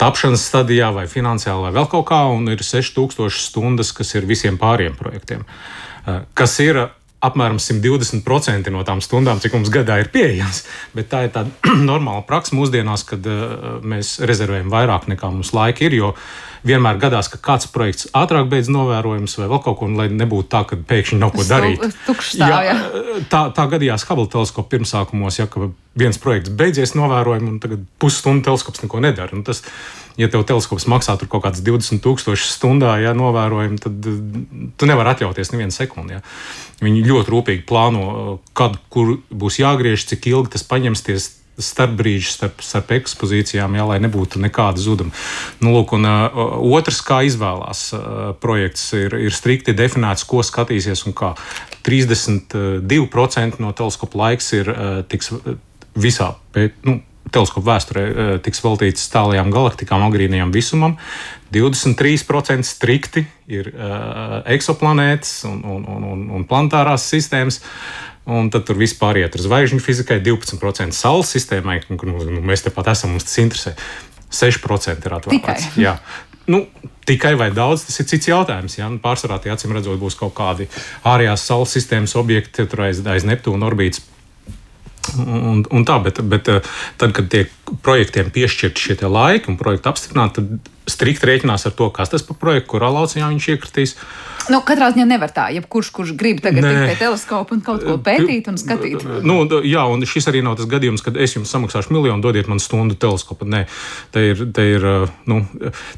[0.00, 4.58] tapšanas stadijā vai finansiāli vai vēl kaut kā, un ir 6000 stundas, kas ir visiem
[4.58, 5.46] pāriem projektiem.
[6.06, 6.88] Eh, kas ir
[7.26, 10.62] apmēram 120% no tām stundām, cik mums gadā ir pieejams.
[10.94, 11.50] Bet tā ir tāda
[11.90, 15.96] normāla praksa mūsdienās, kad uh, mēs rezervējam vairāk nekā mums laika ir.
[15.96, 16.12] Jo
[16.66, 20.50] vienmēr gadās, ka kāds projekts ātrāk beidz novērojums vai vēl kaut ko, un lai nebūtu
[20.52, 21.84] tā, ka pēkšņi nav ko darīt.
[22.06, 22.76] Tukšstāv, jā,
[23.32, 25.46] tā, tā gadījās Hubble teleskopa pirmsākumos, ja
[25.96, 29.32] viens projekts beidzies novērojumu, un tagad pusstundu teleskops neko nedara.
[29.36, 29.62] Un tas,
[30.20, 34.10] ja tev teleskops maksā kaut kādas 20,000 stundā, ja novērojumu, tad
[34.76, 36.18] tu nevari atļauties nevienu sekundi.
[36.18, 36.24] Ja.
[36.84, 42.92] Viņi ļoti rūpīgi plāno, kad kur būs jāgriež, cik ilgi tas paņemsies starpbrīži starp, starp
[42.98, 45.14] ekspozīcijām, jā, lai nebūtu nekāda zuduma.
[45.62, 48.02] Nu, lūk, un, uh, otrs, kā izvēlās uh,
[48.42, 51.34] projekts, ir, ir strikti definēts, ko skatīsies un kā.
[51.86, 55.32] 32% no teleskopa laiks ir uh, tiks
[55.96, 57.00] visā pēt, nu,
[57.32, 58.02] teleskopu vēsturē
[58.44, 60.94] tiks veltīts tālajām galaktikām, agrīnajam visumam.
[61.54, 67.58] 23% strikti ir uh, eksoplanētas un, un, un, un planetārās sistēmas.
[67.62, 72.66] Uh, Un tad tur vispār iet uz zvaigžņu fizikai, 12% saules sistēmai, kur nu, mēs
[72.66, 73.76] tepat esam, mums tas interesē.
[74.34, 75.68] 6% ir atvēlēts.
[75.70, 75.84] Tikai.
[75.84, 75.94] Jā.
[76.50, 76.64] Nu,
[77.06, 78.76] tikai vai daudz, tas ir cits jautājums.
[78.80, 78.90] Ja?
[78.90, 80.66] Nu, pārsvarā tie acīm redzot, būs kaut kādi
[81.06, 84.02] ārējās saules sistēmas objekti, tur aiz, aiz Neptūna orbītas
[85.14, 87.52] Un, un tā, bet, bet tad, kad tiek
[87.86, 92.38] projektiem piešķirti šie laiki un projekti apstiprināti, tad strikt rēķinās ar to, kas tas par
[92.40, 93.94] projektu, kurā lauciņā viņš iekritīs.
[94.52, 97.82] Nu, katrā ziņā nevar tā, ja kurš, kurš grib tagad tikt pie teleskopa un kaut
[97.82, 99.02] ko pētīt un skatīt.
[99.26, 102.62] Nu, jā, un šis arī nav tas gadījums, kad es jums samaksāšu miljonu, dodiet man
[102.62, 103.48] stundu teleskopu.
[103.50, 103.64] Nē,
[104.14, 104.86] te ir, te ir,
[105.26, 105.40] nu,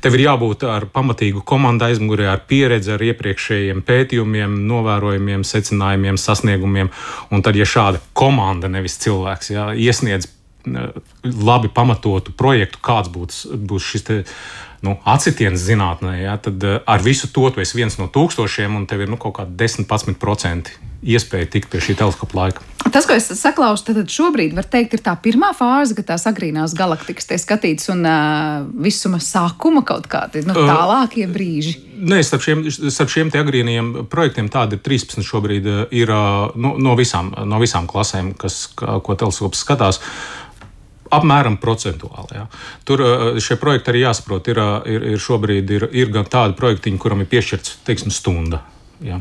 [0.05, 6.89] tev ir jābūt ar pamatīgu komandu aizmugurē, ar pieredzi, ar iepriekšējiem pētījumiem, novērojumiem, secinājumiem, sasniegumiem.
[7.29, 10.33] Un tad, ja šāda komanda, nevis cilvēks, jā, iesniedz
[11.25, 14.17] labi pamatotu projektu, kāds būs, būs šis te,
[14.87, 18.87] nu, atsitiens zinātnē, ja, tad uh, ar visu to tu esi viens no tūkstošiem, un
[18.91, 22.65] tev ir nu, kaut kādi 10-11% iespēja tikt pie šī teleskopa laika.
[22.89, 26.75] Tas, ko es saklausu, tad šobrīd var teikt, ir tā pirmā fāze, kad tās agrīnās
[26.79, 31.77] galaktikas tiek skatītas un uh, visuma sākuma kaut kādi nu, tālākie brīži.
[31.83, 36.75] Uh, nē, starp šiem, starp šiem agrīniem projektiem tādi ir 13 šobrīd ir uh, no,
[36.81, 40.01] no, visām, no visām klasēm, kas, ko teleskops skatās.
[41.15, 42.39] Apmēram procentuāli.
[42.39, 42.47] Jā.
[42.89, 43.05] Tur
[43.43, 44.51] šie projekti arī jāsaprot.
[44.53, 48.63] Ir, ir, ir šobrīd ir, ir gan tādi projektiņi, kuram ir piešķirts teiksim, stunda.
[49.05, 49.21] Ja.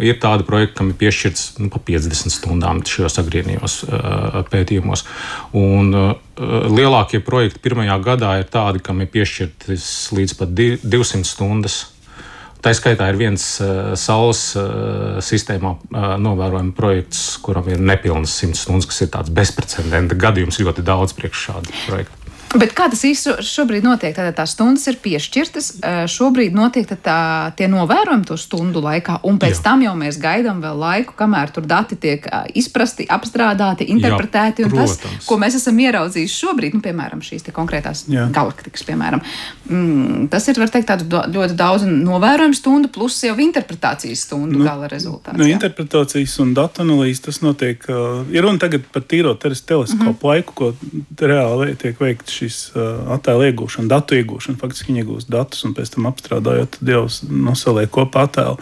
[0.00, 5.04] Ir tādi projekti, kam ir piešķirts nu, pa 50 stundām šajos agrīnijos uh, pētījumos.
[5.58, 6.14] Un, uh,
[6.72, 11.82] lielākie projekti pirmajā gadā ir tādi, kam ir piešķirtas līdz pat 200 stundas
[12.68, 18.60] Tā skaitā ir viens uh, saules uh, sistēmā uh, novērojama projekts, kuram ir nepilnas 100
[18.60, 22.27] stundas, kas ir tāds bezprecedenta gadījums ļoti daudz priekš šādu projektu.
[22.56, 24.14] Bet kā tas īstenībā šobrīd notiek?
[24.16, 25.66] Tātad tās stundas ir piešķirtas.
[26.08, 27.18] Šobrīd notiek tā,
[27.58, 29.64] tie novērojumi to stundu laikā, un pēc Jā.
[29.66, 32.24] tam jau mēs gaidām vēl laiku, kamēr tur dati tiek
[32.56, 34.64] izprasti, apstrādāti, interpretēti.
[34.64, 34.96] Jā, tas,
[35.28, 38.24] ko mēs esam ieraudzījuši šobrīd, nu, piemēram, šīs konkrētās Jā.
[38.32, 39.20] galaktikas, piemēram,
[39.68, 45.36] mm, tas ir teikt, ļoti daudz novērojumu stundu, plus jau interpretācijas stundu nu, gala rezultāts.
[45.36, 47.84] Nu, interpretācijas un datu analīzes tas notiek.
[47.92, 50.28] Uh, ir runa tagad par tīro teleskopu mm -hmm.
[50.32, 50.72] laiku, ko
[51.20, 54.58] reāli tiek veikts uh, attēlu iegūšana, datu iegūšana.
[54.60, 58.56] Faktiski viņi iegūst datus un pēc tam apstrādājot, tad jau nosaliek kopā attēlu.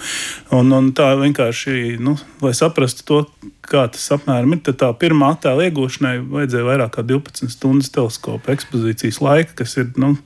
[0.57, 3.21] Un, un tā vienkārši, nu, lai saprastu to,
[3.67, 8.57] kā tas apmēram ir, tad tā pirmā attēla iegūšanai vajadzēja vairāk kā 12 stundas teleskopa
[8.57, 9.93] ekspozīcijas laika, kas ir.
[10.01, 10.17] Nu,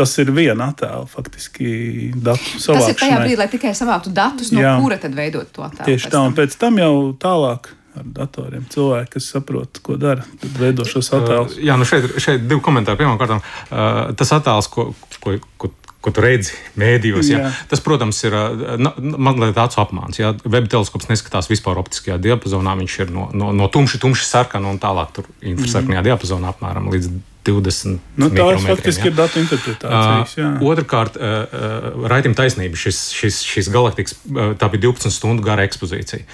[0.00, 1.70] Tas ir viena attēla, faktiski
[2.14, 2.78] datu savākšanai.
[2.78, 4.70] Tas ir tajā brīdī, lai tikai savāktu datus, no Jā.
[4.80, 5.88] kura tad veidot to attēlu.
[5.90, 8.64] Tieši tā, un pēc tam jau tālāk ar datoriem.
[8.70, 10.24] Cilvēki, kas saprot, ko dara,
[10.58, 11.58] veido šos attēlus.
[11.58, 13.00] Uh, jā, nu šeit, šeit divi komentāri.
[13.00, 14.90] Pirmkārt, uh, tas attēls, ko,
[15.22, 17.40] ko, ko, ko tu redzi mēdījos, jā.
[17.44, 18.36] Jā, tas, protams, ir
[18.80, 20.20] mazliet tāds apmāns.
[20.44, 22.76] Web teleskops neskatās vispār optiskajā diapazonā.
[22.80, 26.08] Viņš ir no, no, no tumši, tumši sarkana un tālāk tur infrasarkanajā mm.
[26.08, 27.12] diapazonā apmēram līdz
[27.50, 27.98] 20.
[28.20, 29.12] Nu, tās faktiski jā.
[29.12, 30.34] ir datu interpretācijas.
[30.38, 30.48] Jā.
[30.54, 32.78] Uh, otrakārt, uh, uh, raidījuma taisnība.
[32.80, 36.24] Šis, šis, šis galaktikas, uh, tā bija 12 stundu gara ekspozīcija.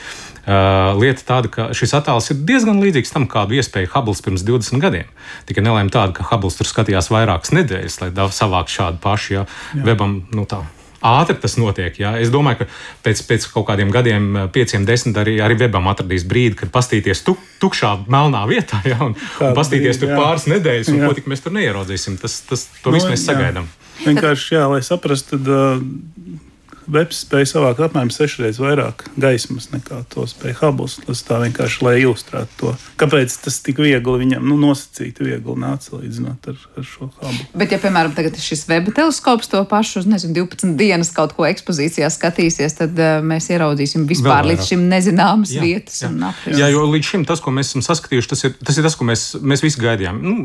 [0.47, 4.85] Uh, lieta tāda, ka šis attēls ir diezgan līdzīgs tam, kādu iespēju Hubble pirms 20
[4.85, 5.11] gadiem.
[5.49, 10.21] Tikai nelēma tāda, ka Hubble tur skatījās vairākas nedēļas, lai savāktu šādu pašu, ja webam,
[10.37, 10.63] nu tā
[11.07, 11.97] ātri tas notiek.
[12.01, 12.15] Jā.
[12.23, 12.69] Es domāju, ka
[13.07, 17.43] pēc, pēc kaut kādiem gadiem, pieciem, desmit, arī, arī webam atradīs brīdi, kad pastīties tuk,
[17.63, 21.11] tukšā, melnā vietā, jā, un, Kāda un pastīties brīdi, tur pāris nedēļas, un jā.
[21.11, 22.21] ko tik mēs tur neieraudzīsim.
[22.23, 23.71] Tas, tas, to no, visu mēs sagaidām.
[24.05, 26.45] Vienkārši, jā, lai saprastu, tad uh,
[26.87, 30.89] Webs spēja savākt apmēram sešreiz vairāk gaismas nekā to spēja Hubble.
[31.07, 32.75] Tas tā vienkārši, lai ilustrētu to.
[33.01, 37.47] Kāpēc tas tik viegli viņam, nu, nosacīti viegli nāca līdzinot ar, ar šo Hubble.
[37.59, 42.11] Bet, ja, piemēram, tagad šis web teleskops to pašu, nezinu, 12 dienas kaut ko ekspozīcijā
[42.13, 46.03] skatīsies, tad uh, mēs ieraudzīsim vispār līdz šim nezināmas jā, vietas.
[46.05, 46.13] Jā.
[46.13, 48.97] Un jā, jo līdz šim tas, ko mēs esam saskatījuši, tas ir tas, ir tas
[48.99, 50.23] ko mēs, mēs visi gaidījām.
[50.23, 50.37] Nu,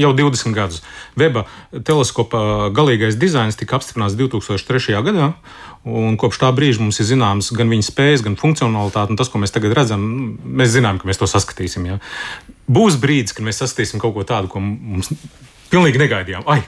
[0.00, 0.82] jau 20 gadus.
[1.18, 5.00] Weba teleskopa galīgais dizains tika apstiprināts 2003.
[5.06, 5.32] gadā.
[5.88, 9.16] Un kopš tā brīža mums ir zināms gan viņa spējas, gan funkcionalitāte.
[9.16, 10.02] Tas, ko mēs tagad redzam,
[10.44, 11.86] mēs zinām, ka mēs to saskatīsim.
[11.88, 11.96] Ja.
[12.68, 15.08] Būs brīdis, kad mēs saskatīsim kaut ko tādu, ko mums
[15.72, 16.44] pilnīgi negaidījām.
[16.52, 16.60] Ai,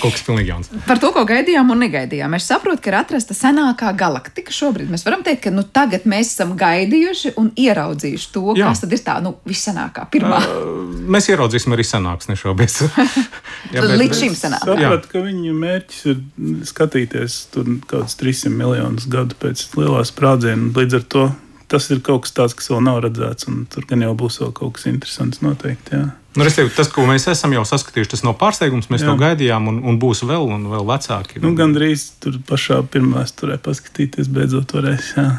[0.00, 0.70] Kaut kas pilnīgi jauns.
[0.86, 2.32] Par to, ko gaidījām un negaidījām.
[2.38, 4.88] Es saprotu, ka ir atrasta senākā galaktika šobrīd.
[4.88, 8.70] Mēs varam teikt, ka nu, tagad mēs esam gaidījuši un ieraudzījuši to, Jā.
[8.70, 10.38] kas tad ir tā nu, vissenākā, pirmā.
[10.40, 12.78] Uh, mēs ieraudzīsim arī senāks, nešaubies.
[13.74, 14.64] Jā, bet, Līdz šim senākā.
[14.70, 16.24] Sapratu, ka viņu mērķis ir
[16.70, 20.72] skatīties tur kaut kāds 300 miljonus gadu pēc lielā sprādziena.
[20.76, 21.26] Līdz ar to
[21.70, 24.56] tas ir kaut kas tāds, kas vēl nav redzēts, un tur gan jau būs vēl
[24.56, 26.00] kaut kas interesants noteikti.
[26.00, 26.08] Jā.
[26.38, 28.86] Nu, restīvi, tas, ko mēs esam jau saskatījuši, tas nav pārsteigums.
[28.92, 29.10] Mēs Jā.
[29.10, 31.42] to gaidījām, un, un būs vēl, un vēl vecāki.
[31.42, 35.14] Nu, Gan drīz tur pašā pirmā turē paskatīties, beidzot varēs.
[35.18, 35.30] Jā.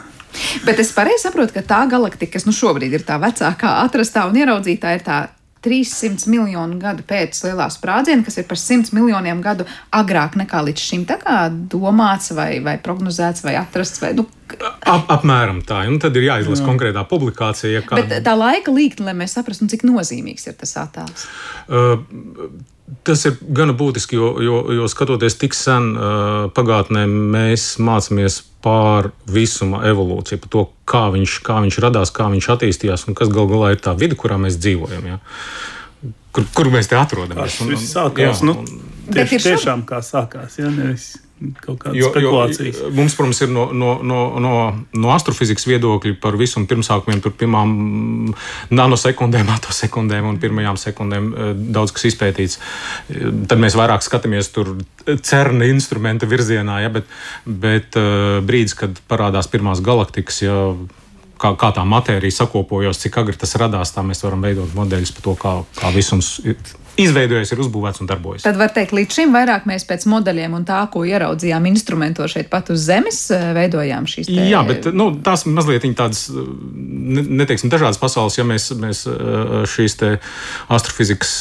[0.65, 4.39] Bet es pareizi saprotu, ka tā galaktika, kas nu šobrīd ir tā vecākā, atrastā un
[4.39, 5.21] ieraudzītā, ir tā
[5.62, 10.86] 300 miljonu gadu pēc lielā sprādziena, kas ir par 100 miljoniem gadu agrāk nekā līdz
[10.89, 11.06] šim
[11.71, 14.02] domāts, vai, vai prognozēts, vai atrasts.
[14.02, 14.26] Vai, nu,
[14.60, 15.84] Ap, apmēram tā.
[15.88, 16.67] Un tad ir jāizlasa Jā.
[16.67, 17.71] konkrētā publikācija.
[17.78, 18.04] Ja kāda...
[18.04, 21.28] Bet tā laika līkne, lai mēs saprastu, cik nozīmīgs ir tas attēls.
[21.69, 22.02] Uh,
[23.08, 29.10] Tas ir gana būtiski, jo, jo, jo skatoties tik sen uh, pagātnē, mēs mācāmies pār
[29.32, 33.47] visuma evolūciju, par to, kā viņš, kā viņš radās, kā viņš attīstījās un kas gal
[33.49, 35.08] galā ir tā vide, kurā mēs dzīvojam.
[35.08, 35.19] Ja?
[36.36, 37.58] Kur, kur mēs te atrodamies?
[37.58, 38.43] Tas viss sākās.
[38.43, 38.60] Jā, nu,
[39.12, 40.60] tieši, tiešām kā sākās.
[40.60, 40.69] Ja?
[40.75, 41.13] Nevis
[41.62, 42.80] kaut kādas jo, spekulācijas.
[42.84, 44.54] Jo, mums, protams, ir no, no, no, no,
[44.93, 47.73] no astrofizikas viedokļa par visam pirmsākumiem, tur pirmām
[48.73, 52.60] nanosekundēm, atosekundēm un pirmajām sekundēm eh, daudz kas izpētīts.
[53.49, 54.75] Tad mēs vairāk skatāmies tur
[55.25, 57.10] cerna instrumenta virzienā, ja, bet,
[57.45, 60.58] bet eh, brīdis, kad parādās pirmās galaktikas, ja,
[61.41, 65.25] kā, kā tā matērija sakopojās, cik agri tas radās, tā mēs varam veidot modeļus par
[65.27, 66.38] to, kā, kā visums
[67.01, 68.45] izveidojies, ir uzbūvēts un darbojas.
[68.45, 72.51] Tad var teikt, līdz šim vairāk mēs pēc modeļiem un tā, ko ieraudzījām instrumentos šeit
[72.51, 74.49] pat uz zemes, eh, veidojām šīs te...
[74.51, 79.06] Jā, bet nu, tās mazliet tādas, ne, neteiksim, dažādas pasaules, ja mēs, mēs
[79.71, 79.97] šīs
[80.71, 81.39] astrofizikas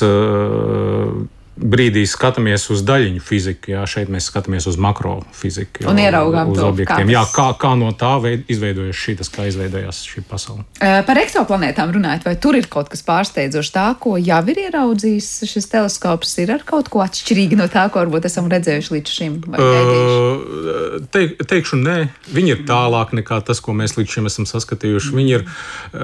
[1.61, 5.85] brīdī skatāmies uz daļiņu fiziku, jā, šeit mēs skatāmies uz makrofiziku.
[5.91, 7.11] Un ieraugām uz to, objektiem.
[7.11, 10.65] Kā, jā, kā, kā no tā veid, izveidojas šī, tas, kā izveidojās šī pasaule.
[10.81, 15.69] Par eksoplanētām runājot, vai tur ir kaut kas pārsteidzošs tā, ko jau ir ieraudzījis šis
[15.73, 19.39] teleskops, ir ar kaut ko atšķirīgu no tā, ko varbūt esam redzējuši līdz šim?
[19.51, 21.99] Uh, teik, teikšu, nē,
[22.33, 25.15] viņi ir tālāk nekā tas, ko mēs līdz šim esam saskatījuši.
[25.17, 25.47] Viņi ir,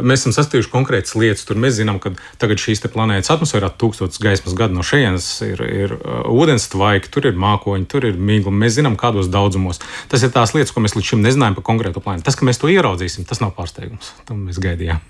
[0.02, 1.46] mēs esam saskatījuši konkrētas lietas.
[1.48, 5.96] Tur mēs zinām, ka tagad šīs planētas atmosfērā tūkstotis gaismas gadu no šejienes ir, ir
[5.96, 8.52] uh, ūdens tvaiki, tur ir mākoņi, tur ir mīkla.
[8.52, 9.82] Mēs zinām, kādos daudzumos.
[10.12, 12.26] Tas ir tās lietas, ko mēs līdz šim nezinājām par konkrētu planētu.
[12.28, 14.14] Tas, ka mēs to ieraudzīsim, tas nav pārsteigums.
[14.28, 15.02] To mēs gaidījām.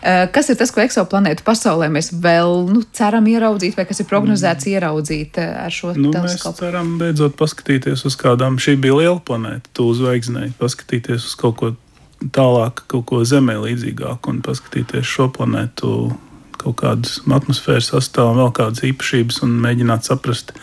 [0.00, 4.08] Uh, kas ir tas, ko eksoplanētu pasaulē mēs vēl nu, ceram ieraudzīt, vai kas ir
[4.10, 4.72] prognozēts mm.
[4.76, 6.56] ieraudzīt uh, ar šo nu, teleskopu?
[6.56, 8.58] Mēs ceram beidzot paskatīties uz kādām.
[8.62, 11.70] Šī bija liela planēta, tu uzvaigznēji, paskatīties uz kaut ko
[12.34, 16.10] tālāk, kaut ko Zemē līdzīgāku un paskatīties šo planētu
[16.60, 20.54] kaut kādas atmosfēras sastāvā, vēl kādas īpašības un mēģināt saprast,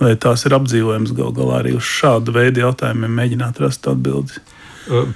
[0.00, 4.40] vai tās ir apdzīvojamas gal galā arī uz šādu veidu jautājumiem, mēģināt rast atbildes.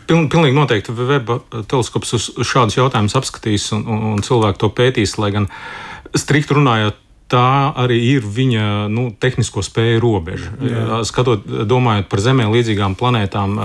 [0.07, 5.17] Piln, pilnīgi noteikti Weba teleskops uz šādus jautājumus apskatīs un, un, un cilvēki to pētīs,
[5.19, 5.49] lai gan
[6.15, 7.01] strikt runājot,
[7.33, 10.53] tā arī ir viņa nu, tehnisko spēju robeža.
[10.63, 11.01] Jā.
[11.09, 13.57] Skatot, domājot par Zemē līdzīgām planētām,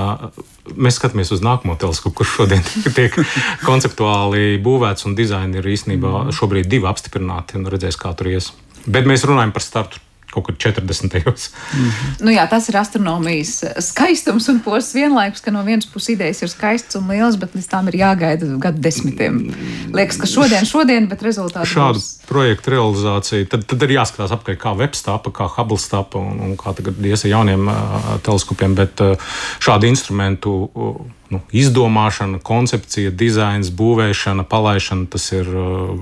[0.76, 2.66] mēs skatāmies uz nākamo teleskopu, kurš šodien
[2.98, 3.18] tiek
[3.66, 6.38] konceptuāli būvēts un dizaini ir īstenībā mm.
[6.38, 8.52] šobrīd divi apstiprināti un redzēs, kā tur ies.
[8.90, 11.24] Bet mēs runājam par startu kaut kur 40.
[11.24, 11.50] gados.
[11.74, 12.24] Mm -hmm.
[12.26, 16.50] nu jā, tas ir astronomijas skaistums un posms vienlaikus, ka no vienas puses idejas ir
[16.50, 19.54] skaistas un lielas, bet līdz tam ir jāgaida gadu desmitiem.
[19.94, 22.10] Liekas, ka šodien, šodien, bet rezultāts šādu būs...
[22.28, 26.74] projektu realizāciju, tad, tad ir jāskatās apkārt, kā webstapa, kā Hubble stapa un, un kā
[26.76, 27.76] tagad iesa jauniem uh,
[28.24, 29.16] teleskopiem, bet uh,
[29.60, 30.72] šādu instrumentu.
[30.74, 35.96] Uh, nu, izdomāšana, koncepcija, dizains, būvēšana, palaišana tas ir uh,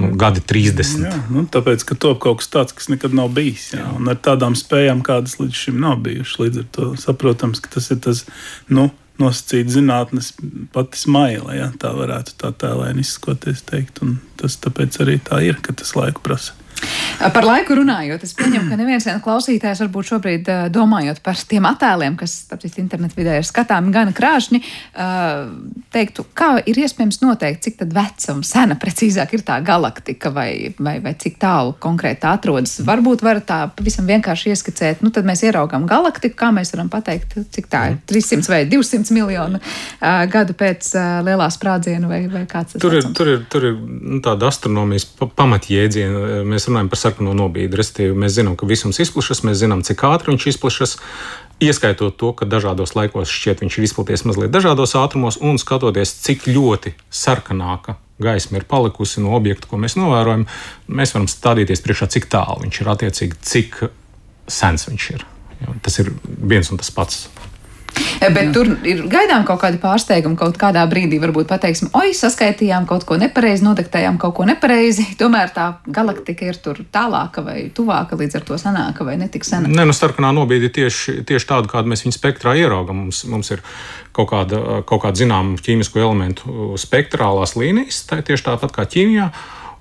[0.00, 1.04] nu, gadi 30.
[1.06, 3.70] Jā, nu, tāpēc, ka top kaut kas tāds, kas nekad nav bijis.
[3.76, 6.40] Jā, un ar tādām spējām, kādas līdz šim nav bijušas.
[6.42, 8.24] Līdz ar to saprotams, ka tas ir tas
[8.72, 8.88] nu,
[9.22, 10.32] nosacīts zinātnes
[10.74, 11.54] pati smaila.
[11.58, 13.62] Ja, tā varētu tā tēlēni izskoties.
[13.68, 14.02] Teikt,
[14.40, 16.56] tas tāpēc arī tā ir, ka tas laiku prasa.
[17.34, 22.34] Par laiku runājot, es pieņemu, ka neviens klausītājs varbūt šobrīd domājot par tiem attēliem, kas
[22.50, 24.60] citu, internetu vidē ir skatāmi gan krāšņi,
[25.94, 31.14] teiktu, kā ir iespējams noteikt, cik vecuma, sena precīzāk ir tā galaktika vai, vai, vai
[31.20, 32.76] cik tālu konkrēti tā atrodas.
[32.84, 37.38] Varbūt var tā pavisam vienkārši ieskicēt, nu tad mēs ieraugām galaktiku, kā mēs varam pateikt,
[37.54, 39.62] cik tā ir 300 vai 200 miljonu
[40.34, 40.90] gadu pēc
[41.24, 43.06] lielā sprādziena vai, vai kāds tas tur ir.
[43.14, 46.42] Tur ir, tur ir nu, tāda astronomijas pamatjēdziena.
[46.48, 47.78] Mēs runājam par sarkano nobīdi.
[47.78, 50.96] Respektīvi, mēs zinām, ka visums izplatās, mēs zinām, cik ātri viņš izplatās.
[51.62, 56.48] Ieskaitot to, ka dažādos laikos šķiet, viņš ir izplatījies mazliet dažādos ātrumos, un skatoties, cik
[56.50, 60.46] ļoti sarkanāka gaisma ir palikusi no objekta, ko mēs novērojam,
[60.86, 63.80] mēs varam stādīties priekšā, cik tālu viņš ir attiecīgi, cik
[64.50, 65.26] sens viņš ir.
[65.82, 67.24] Tas ir viens un tas pats.
[68.24, 70.36] Bet tur ir gaidām kaut kādi pārsteigumi.
[70.38, 75.06] Kaut kādā brīdī varbūt pateiksim, oi, saskaitījām kaut ko nepareizi, nodektējām kaut ko nepareizi.
[75.20, 79.68] Tomēr tā galaktika ir tur tālāka vai tuvāka, līdz ar to sanāka vai netik sena.
[79.68, 83.04] Nē, nu, sarkanā nobīde ir tieši, tieši tāda, kādu mēs viņu spektrā ieraugam.
[83.04, 83.64] Mums, mums ir
[84.16, 89.30] kaut kāda, kaut kāda zināma ķīmisko elementu spektrālās līnijas, tā ir tieši tāpat kā ķīmijā.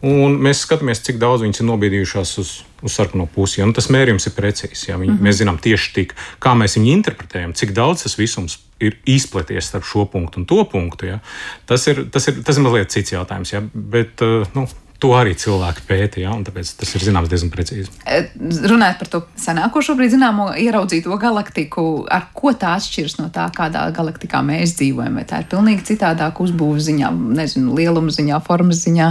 [0.04, 2.52] Un mēs skatāmies, cik daudz viņas ir nobīdījušās uz,
[2.84, 3.62] uz sarkano pusi.
[3.62, 3.68] Ja?
[3.70, 4.90] Nu, tas mērījums ir precīzs.
[4.90, 4.98] Ja?
[5.00, 5.28] Viņi, mm -hmm.
[5.30, 9.88] Mēs zinām tieši tik, kā mēs viņu interpretējam, cik daudz tas visums ir izplaties starp
[9.88, 11.06] šo punktu un to punktu.
[11.06, 11.20] Ja?
[11.66, 13.54] Tas, ir, tas, ir, tas ir mazliet cits jautājums.
[13.54, 13.64] Ja?
[13.74, 14.68] Bet, eh, nu,
[15.04, 17.90] To arī cilvēki pēta, ja, un tāpēc tas ir zināms diezgan precīzi.
[18.08, 18.30] Eh,
[18.72, 23.84] runājot par to senāko šobrīd zināmo ieraudzīto galaktiku, ar ko tā atšķiras no tā, kādā
[23.92, 25.20] galaktikā mēs dzīvojam?
[25.20, 29.10] Vai tā ir pilnīgi citādāka uzbūves ziņā, nezinu, lieluma ziņā, formas ziņā?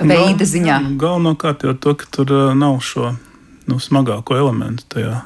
[0.00, 0.76] Veida Gal, ziņā?
[1.00, 3.14] Galvenokārt jau to, ka tur nav šo
[3.66, 5.20] nu, smagāko elementu tajā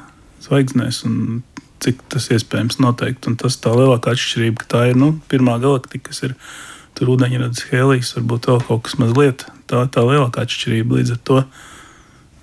[0.45, 1.03] zvaigznēs.
[1.81, 3.25] Cik tas iespējams noteikt.
[3.29, 6.35] Un tas tā lielākā atšķirība, ka tā ir nu, pirmā galaktika, kas ir
[6.97, 9.47] tur ūdeņradas hēlijas, varbūt vēl kaut kas mazliet.
[9.71, 10.99] Tā ir tā lielākā atšķirība.
[10.99, 11.39] Līdz ar to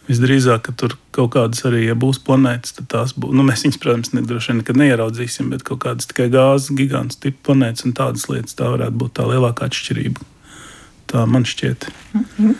[0.08, 3.36] visdrīzāk, ka tur kaut kādas arī, ja būs planētas, tad tās būs.
[3.36, 7.52] Nu, mēs viņus, protams, nedroši vien nekad neieraudzīsim, bet kaut kādas tikai gāzes, gigantu tipu
[7.52, 10.26] planētas un tādas lietas, tā varētu būt tā lielākā atšķirība
[11.08, 11.88] Tā man šķiet.
[12.14, 12.54] -hmm.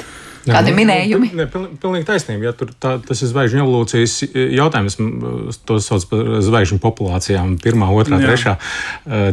[0.49, 1.31] Kādi nu, minējumi?
[1.37, 2.49] Ne, pilnīgi taisnība.
[2.49, 4.99] Ja, tur, tā, tas ir zvaigžņu evolūcijas jautājums.
[5.69, 8.31] To sauc par zvaigžņu populācijām, pirmā, otrā, Jā.
[8.31, 8.55] trešā.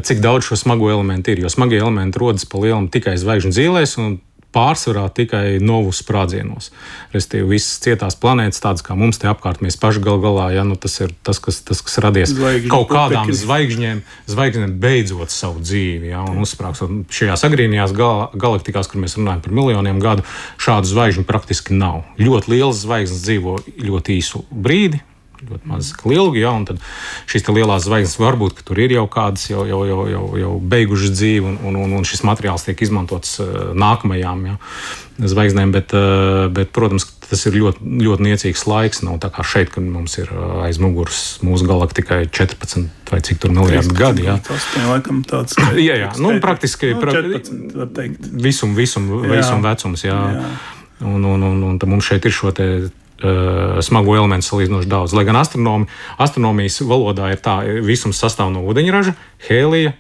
[0.08, 1.46] Cik daudz šo smago elementu ir?
[1.46, 3.98] Jo smagie elementi rodas pa lielam tikai zvaigžņu zīlēs
[4.56, 6.72] pārsvarā tikai novu sprādzienos.
[7.14, 10.78] Restīvi, visas cietās planētas, tādas kā mums te apkārt, mēs paši gal galā, ja, nu,
[10.80, 13.40] tas ir tas, kas, tas, kas radies Zvaigžņu kaut kādām putekļi.
[13.44, 16.14] zvaigžņiem, zvaigžņiem beidzot savu dzīvi.
[16.14, 20.26] Ja, un uzsprāgs šajās agrīnajās gal, galaktikās, kur mēs runājam par miljoniem gadu,
[20.62, 22.04] šādu zvaigžņu praktiski nav.
[22.22, 25.02] Ļoti liels zvaigznes dzīvo ļoti īsu brīdi,
[25.50, 26.82] ļoti maz lielgi, ja, tad
[27.30, 31.46] šīs lielās zvaigznes varbūt tur ir jau kādas jau, jau, jau, jau, jau beigušas dzīvi,
[31.54, 34.58] un, un, un, un šis materiāls tiek izmantots uh, nākamajām ja,
[35.20, 35.74] zvaigznēm.
[35.76, 39.02] Bet, uh, bet, protams, tas ir ļoti, ļoti niecīgs laiks.
[39.06, 43.42] Nav tā kā šeit, kad mums ir uh, aiz muguras mūsu galaktikai 14 vai cik
[43.44, 44.28] tur miljardi gadi.
[44.28, 46.12] Jā, tas ir laikam tāds- jā, jā.
[46.22, 48.30] Nu, praktiski no, 14, var teikt.
[48.34, 50.06] Visum, visum, visum vecums.
[50.08, 50.22] Jā.
[50.40, 50.54] Jā.
[51.06, 52.68] Un, un, un, un, un mums šeit ir šo te
[53.24, 55.14] uh, smago elementu salīdzinoši daudz.
[55.18, 55.88] Lai gan astronomi,
[56.22, 59.16] astronomijas valodā ir tā, visums sastāv no ūdeņraža,
[59.50, 59.94] hēlija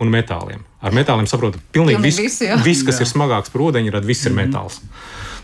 [0.00, 0.66] un metāliem.
[0.80, 3.04] Ar metāliem saprotat, pilnīgi viss, viss, vis, kas jā.
[3.04, 4.48] ir smagāks par ūdeņradu, viss ir mm -hmm.
[4.48, 4.80] metāls.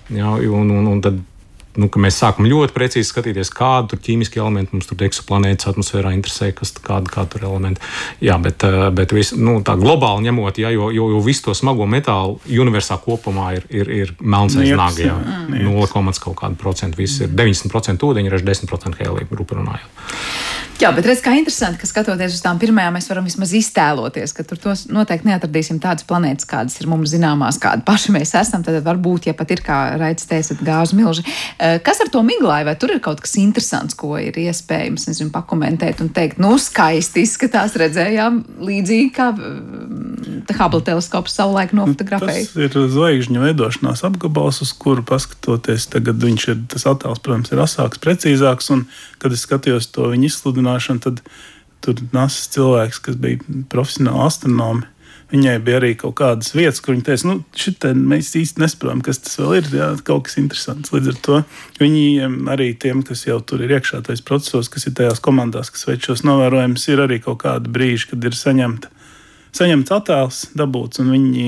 [0.09, 1.19] Jā, un, un, un tad
[1.81, 6.75] nu, mēs sākam ļoti precīzi skatīties, kādu ķīmisku elementu mums tur eksoplanētas atmosfērā interesē, kas
[6.77, 7.83] kāda kā tur elementi.
[8.25, 11.57] Jā, bet, eh, bet vis, nu, tā globāli ņemot, jā, jo, jo, jo visu to
[11.57, 15.17] smago metālu universā kopumā ir, ir, ir melns aiz nāga.
[15.53, 15.89] 0,
[16.23, 16.97] kaut kāda procenta.
[16.99, 20.05] Viss ir 90% ūdeņraža, 10% hēlija grupa runājot.
[20.77, 24.45] Jā, bet redz, kā interesanti, ka skatoties uz tām pirmajām, mēs varam vismaz iztēloties, ka
[24.45, 24.59] tur
[24.93, 28.61] noteikti neatradīsim tādas planētas, kādas ir mums zināmās, kāda paši mēs esam.
[28.67, 31.25] Tad varbūt, ja pat ir kā raidījis teicis, gāzu milži.
[31.57, 35.33] Eh, kas ar to miglāju, vai tur ir kaut kas interesants, ko ir iespējams nezinu,
[35.33, 42.45] pakomentēt un teikt, nu, skaisti izskatās, redzējām līdzīgi kā mm, Hubble teleskops savulaik nofotografēja.
[42.53, 47.53] Nu, tas ir zvaigžņu veidošanās apgabals, uz kuru paskatoties, tagad viņš ir, tas attēls, protams,
[47.53, 48.87] ir asāks, precīzāks, un
[49.27, 51.23] kad es skatījos to viņa izsludinājumu, runāšanu, tad
[51.85, 53.39] tur nāca cilvēks, kas bija
[53.71, 54.87] profesionāli astronomi.
[55.27, 59.19] Viņai bija arī kaut kādas vietas, kur viņa teica, nu, šitā mēs īsti nesaprotam, kas
[59.19, 59.71] tas vēl ir.
[59.75, 60.93] Jā, kaut kas interesants.
[60.95, 61.41] Līdz ar to
[61.81, 65.89] viņiem arī tiem, kas jau tur ir iekšā tajos procesos, kas ir tajās komandās, kas
[65.89, 68.93] veic šos novērojumus, ir arī kaut kādi brīži, kad ir saņemta
[69.57, 71.47] saņemts attēls, dabūts, un viņi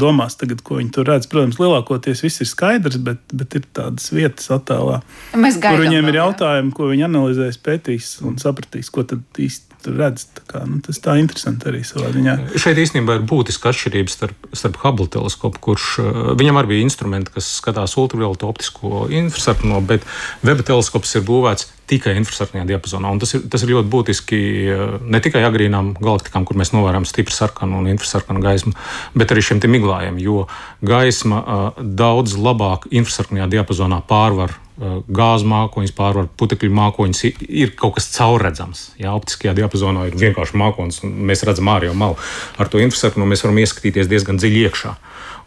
[0.00, 1.28] domās, tagad, ko viņi tur redz.
[1.30, 5.00] Protams, lielākoties viss ir skaidrs, bet, bet ir tādas vietas attēlā,
[5.32, 10.26] kur viņiem ir jautājumi, ko viņi analizēs, pētīs un sapratīs, ko tad īsti tur redz.
[10.36, 12.36] Tā kā, nu, tas tā interesanti arī savā ziņā.
[12.58, 17.34] Šeit īstenībā ir būtiska atšķirība starp, starp Hubble teleskopu, kurš uh, viņam arī bija instrumenti,
[17.34, 20.06] kas skatās ultravioletu optisko infrasarkano, bet
[20.46, 23.10] Weba teleskops ir būvēts tikai infrasarkanajā diapazonā.
[23.12, 24.38] Un tas ir, tas ir ļoti būtiski
[24.74, 28.74] uh, ne tikai agrīnām galaktikām, kur mēs novērojam stipru sarkanu un infrasarkanu gaismu,
[29.18, 30.46] bet arī šiem miglājiem, jo
[30.84, 37.24] gaisma uh, daudz labāk infrasarkanajā diapazonā pārvar uh, gāzes mākoņus, pārvar putekļu mākoņus.
[37.48, 38.88] Ir kaut kas caurredzams.
[39.00, 42.18] Jā, optiskajā diapazonā ir vienkārši mākonis, un mēs redzam ārējo malu.
[42.58, 44.96] Ar to infrasarkanu mēs varam ieskatīties diezgan dziļi iekšā.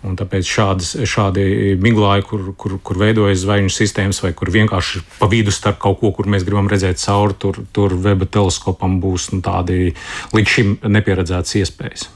[0.07, 5.29] Un tāpēc šādas, šādi miglāji, kur, kur, kur veidojas zvaigžņu sistēmas, vai kur vienkārši pa
[5.29, 9.43] vidu starp kaut ko, kur mēs gribam redzēt cauri, tur, tur weba teleskopam būs nu,
[9.45, 9.93] tādi
[10.33, 12.09] līdz šim nepieredzētas iespējas.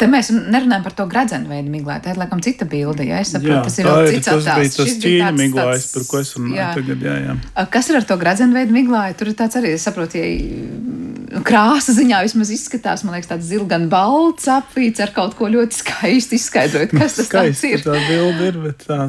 [0.00, 2.04] Te mēs nerunājam par to gradzenu veidu miglāju.
[2.04, 3.06] Tā ir laikam cita bilde.
[3.08, 3.20] Ja?
[3.22, 4.46] Es saprotu, jā, tas ir vēl cits attēls.
[4.46, 6.70] Tas bija tas ķīņa miglājs, par ko es runāju jā.
[6.78, 7.06] tagad.
[7.08, 7.66] Jā, jā.
[7.76, 9.18] Kas ir ar to gradzenu veidu miglāju?
[9.20, 13.88] Tur ir tāds arī, es saprotu, ja krāsa ziņā vismaz izskatās, man liekas, tāds zilgan
[13.92, 17.84] balts apvīts ar kaut ko ļoti skaisti izskaidrot, kas tas Skaisti, ir.
[17.84, 19.02] Tā bilde ir, bet tā.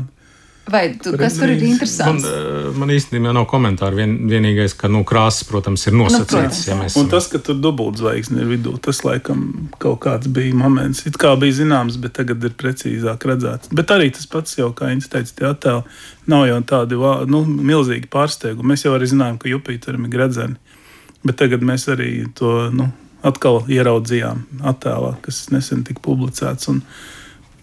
[0.70, 2.24] Vai tu, kas tur ir interesants?
[2.24, 3.98] Man, eh, man īstenībā nav komentāru.
[3.98, 6.62] Vien, vienīgais, ka nu, krāsas, protams, ir nosacītas.
[6.70, 9.42] Nu, ja un tas, ka tur dubultzvaigzne ir vidū, tas laikam
[9.82, 11.04] kaut kāds bija moments.
[11.10, 13.74] It kā bija zināms, bet tagad ir precīzāk redzēts.
[13.74, 15.84] Bet arī tas pats, jau, kā Inns teica, tie attēli
[16.32, 17.02] nav jau tādi
[17.32, 18.74] nu, milzīgi pārsteigumi.
[18.74, 20.78] Mēs jau arī zinājām, ka Jupiteram ir gredzeni.
[21.26, 22.92] Bet tagad mēs arī to nu,
[23.26, 26.70] atkal ieraudzījām attēlā, kas nesen tika publicēts.
[26.72, 26.82] Un,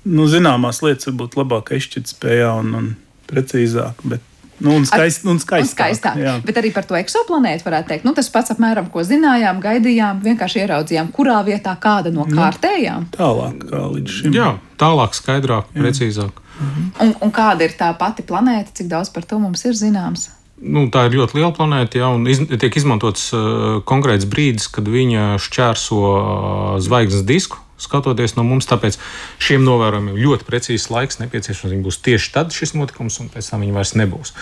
[0.09, 2.91] nu, zināmās lietas varbūt labāk izšķirtspējā un, un
[3.29, 4.03] precīzāk.
[4.09, 4.25] Bet,
[4.59, 5.63] Nu, un, skaist, un skaistāk.
[5.63, 6.17] Un skaistāk.
[6.19, 6.33] Jā.
[6.43, 8.07] Bet arī par to ekoplanētu varētu teikt.
[8.07, 13.07] Nu, tas pats, apmēram, ko zinājām, gaidījām, vienkārši ieraudzījām, kurā vietā kāda no nu, kārtējām.
[13.07, 14.35] Nu, tālāk, kā līdz šim.
[14.35, 14.49] Jā,
[14.81, 15.85] tālāk, skaidrāk, Jā.
[15.85, 16.43] precīzāk.
[16.59, 16.89] Mhm.
[17.05, 20.27] Un, un kāda ir tā pati planēta, cik daudz par to mums ir zināms?
[20.59, 24.91] Nu, tā ir ļoti liela planēta, ja, un iz, tiek izmantots uh, konkrēts brīdis, kad
[24.91, 28.69] viņa šķērso uh, zvaigznes disku skatoties no mums.
[28.69, 28.99] Tāpēc
[29.43, 31.73] šiem novērojumiem ļoti precīzs laiks nepieciešams.
[31.75, 34.35] Viņi būs tieši tad šis notikums, un pēc tam viņi vairs nebūs.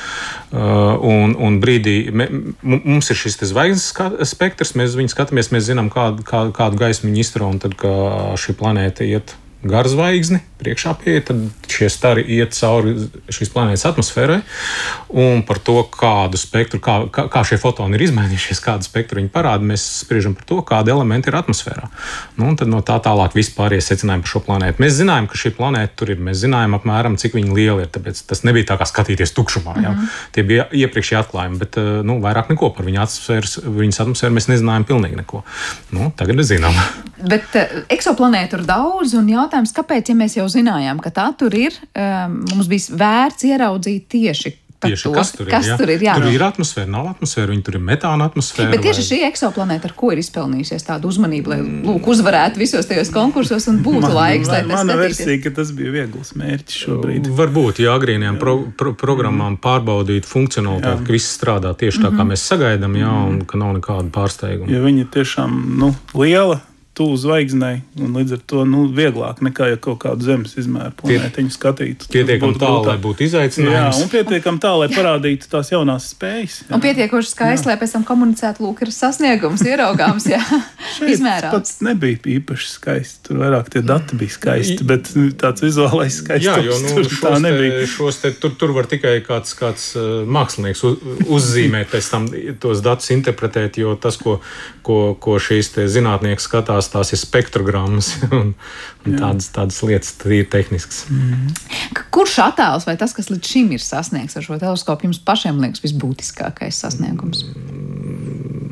[0.51, 2.28] Uh, un, un brīdī me,
[2.62, 3.91] mums ir šis zvaigznes
[4.32, 8.41] spektrs, mēs viņu skatāmies, mēs zinām, kādu, kādu, kādu gaismu viņi izstrādā, un tad, kad
[8.41, 9.37] šī planēta iet
[9.70, 12.94] garu zvaigzni, priekšā pieeja, tad šie stari iet cauri
[13.32, 14.38] šīs planētas atmosfērai.
[15.16, 19.32] Un par to, kādu spektru, kā, kā, kā šie fotoni ir izmainījušies, kādu spektru viņi
[19.34, 21.90] parāda, mēs spriežam par to, kādi elementi ir atmosfērā.
[22.40, 24.82] Nu, tad no tā tālāk vispār iesecinājumi par šo planētu.
[24.84, 26.22] Mēs zinājām, ka šī planēta tur ir.
[26.26, 27.90] Mēs zinājām apmēram, cik liela ir.
[27.92, 29.76] Tāpēc tas nebija tā kā skatīties tukšumā.
[29.76, 30.14] Mm -hmm.
[30.32, 35.42] Tie bija iepriekšēji atklājumi, bet nu, vairāk neko par viņa atmosfēru mēs nezinājām pilnīgi neko.
[35.90, 36.74] Nu, tagad mēs zinām.
[37.16, 41.54] Bet uh, eksoplanētu ir daudz, un jautājums, kāpēc, ja mēs jau zinājām, ka tā tur
[41.57, 45.76] ir, um, mums bija vērts ieraudzīt tieši Tieši to, kas tur kas ir.
[45.80, 46.14] Tur ir, jā.
[46.20, 48.68] tur ir atmosfēra, nav atmosfēra, viņi tur ir metāna atmosfēra.
[48.74, 49.07] Bet tieši vai...
[49.09, 53.80] šī eksoplanēta, ar ko ir izpelnījusies tādu uzmanību, lai lūk, uzvarētu visos tajos konkursos un
[53.84, 54.76] būtu man, laiks, lai tas būtu.
[54.82, 57.32] Mana versija, ka tas bija viegls mērķis šobrīd.
[57.40, 62.20] Varbūt, ja agrīnajām pro, pro, programmām pārbaudīt funkcionalitāti, ka viss strādā tieši tā, kā mm
[62.20, 62.36] -hmm.
[62.36, 64.68] mēs sagaidām, jā, un ka nav nekāda pārsteiguma.
[64.72, 66.61] Ja viņi tiešām nu, liela
[66.97, 71.53] tuvu zvaigznei, un līdz ar to nu, vieglāk nekā ja kaut kādu zemes izmēru planētiņu
[71.53, 72.09] skatītu.
[72.12, 73.99] Pietiekami tālu, lai būtu izaicinājums.
[73.99, 76.62] Jā, un pietiekami tālu, lai parādītu tās jaunās spējas.
[76.64, 76.72] Jā.
[76.72, 80.28] Un pietiekoši skaisti, lai pēc tam komunicētu, lūk, ir sasniegums, ieraugāms,
[81.16, 81.53] izmērāms.
[81.53, 86.49] Tas nebija īpaši skaisti, tur vairāk tie dati bija skaisti, bet nu, tāds vizuālais skaists.
[86.49, 87.82] Jā, jo nu, tur tā nebija.
[87.82, 90.97] Te, šos te, tur, tur var tikai kāds, kāds uh, mākslinieks uz,
[91.28, 92.30] uzzīmēt, pēc tam
[92.62, 94.38] tos datus interpretēt, jo tas, ko,
[94.86, 98.53] ko, ko šīs zinātnieks skatās, tās, tās ir spektrogrammas un,
[99.07, 101.05] un tādas, tādas lietas, tas ir tehnisks.
[101.12, 101.51] Mm.
[102.14, 105.84] Kurš attēls vai tas, kas līdz šim ir sasniegts ar šo teleskopu, jums pašiem liekas
[105.84, 107.45] visbūtiskākais sasniegums?
[107.57, 108.70] Mm.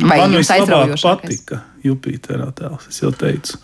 [0.00, 3.58] Vai Man vislabāk patika Jupitera attēls, es jau teicu.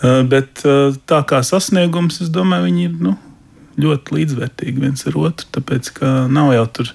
[0.00, 3.16] Uh, bet uh, tā kā sasniegums, es domāju, viņi ir nu,
[3.80, 6.92] ļoti līdzvērtīgi viens ar otru, tāpēc ka nav jau tur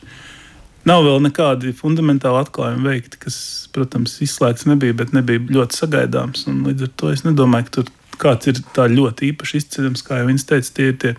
[0.88, 3.38] Nav vēl nekādi fundamentāli atklājumi veikti, kas,
[3.76, 6.46] protams, izslēgts nebija, bet nebija ļoti sagaidāms.
[6.48, 7.90] Līdz ar to es nedomāju, ka tur
[8.22, 11.14] kāds ir tā ļoti īpaši izceļams, kā jau viņš teica, tie ir tie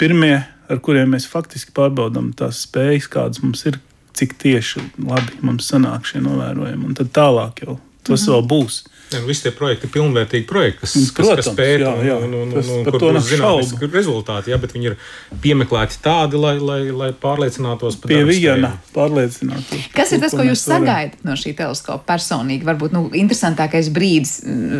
[0.00, 0.36] pirmie,
[0.70, 3.80] ar kuriem mēs faktiski pārbaudām tās spējas, kādas mums ir,
[4.16, 6.86] cik tieši labi mums sanāk šie novērojumi.
[6.86, 8.34] Un tad tālāk jau tas mhm.
[8.34, 8.82] vēl būs.
[9.12, 12.32] Ja, nu, visi tie projekti ir pilnvērtīgi projekti, kas, Protams, kas pēta un, jā, un,
[12.32, 14.94] un, un, un kur būs zināms rezultāti, jā, bet viņi ir
[15.42, 19.90] piemeklēti tādi, lai, lai, lai pārliecinātos par Pie viena pārliecinātos.
[19.92, 22.64] Kas ir tas, ko jūs sagaidat no šī teleskopa personīgi?
[22.68, 24.38] Varbūt nu, interesantākais brīdis,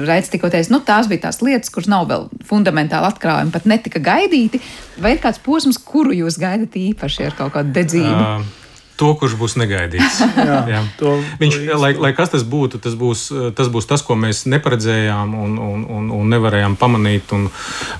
[0.09, 4.01] redz tikko teikt, nu tās bija tās lietas, kuras nav vēl fundamentāli atklājumi, pat netika
[4.01, 4.63] gaidīti,
[5.03, 8.17] vai ir kāds posms, kuru jūs gaidat īpaši ar kaut kādu dedzību?
[8.17, 8.62] Uh,
[9.03, 10.21] To, kurš būs negaidīts.
[10.49, 10.81] jā, jā.
[11.01, 13.25] To, Viņš, to lai, lai kas tas būtu, tas būs,
[13.59, 17.35] tas būs tas, ko mēs neparedzējām un, un, un, un nevarējām pamanīt.
[17.35, 17.49] Un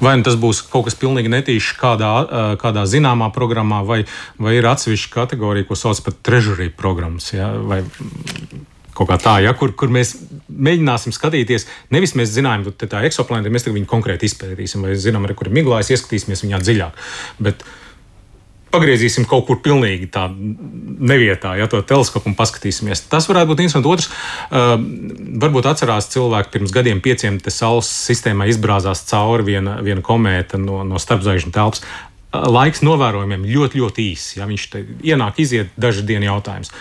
[0.05, 2.13] vai nu tas būs kaut kas pilnīgi netīšs kādā,
[2.63, 4.05] kādā zināmā programmā, vai,
[4.39, 7.33] vai ir atsevišķa kategorija, ko sauc par treasury programmas.
[7.35, 7.83] Ja, vai,
[8.93, 10.11] Kaut kā tā, ja, kur, kur mēs
[10.53, 11.65] mēģināsim skatīties,
[11.97, 15.57] nevis mēs zinām, ka tā ir eksoplanēta, mēs viņu konkrēti izpētīsim, vai zinām, kur ir
[15.57, 16.99] miglājis, ieskatīsimies viņā dziļāk.
[17.41, 17.82] Bet, uh,
[18.73, 23.05] pagriezīsim kaut kur pilnīgi tā nevietā, ja to teleskopu un paskatīsimies.
[23.13, 23.91] Tas varētu būt interesanti.
[23.93, 24.75] Otrs, uh,
[25.45, 30.83] varbūt atcerās cilvēki pirms gadiem pieciem te Saules sistēmā izbrāzās cauri viena, viena komēta no,
[30.89, 31.85] no starpzvaigžņu telpas.
[32.33, 34.37] Laiks novērojumiem ļoti, ļoti īss.
[34.39, 34.69] Ja viņš
[35.05, 36.73] ienāk, iziet dažu dienu jautājums.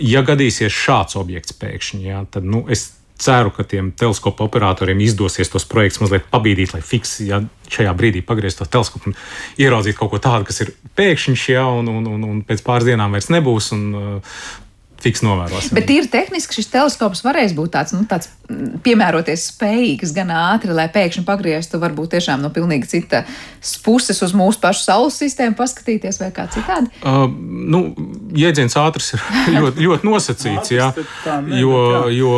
[0.00, 2.88] Ja gadīsies šāds objekts pēkšņi, ja, tad nu, es
[3.18, 7.42] ceru, ka tiem teleskopu operatoriem izdosies tos projektus mazliet pabīdīt, lai fiksi ja,
[7.72, 9.18] šajā brīdī pagriezt to teleskopu un
[9.60, 13.14] ieraudzīt kaut ko tādu, kas ir pēkšņs, ja, un, un, un, un pēc pāris dienām
[13.16, 13.72] vairs nebūs.
[13.76, 13.84] Un,
[15.02, 15.76] fiks novērosim.
[15.76, 20.74] Bet ir tehniski šis teleskops varēs būt tāds, nu, tāds mm, piemēroties spējīgs gan ātri,
[20.74, 26.18] lai pēkšņi pagrieztu varbūt tiešām no pilnīgi citas puses uz mūsu pašu saules sistēmu paskatīties
[26.22, 26.90] vai kā citādi?
[27.02, 27.82] Uh, nu,
[28.38, 29.22] jēdziens ātrs ir
[29.58, 30.90] ļoti, ļoti nosacīts, jā,
[31.46, 31.78] ne, jo,
[32.14, 32.34] jo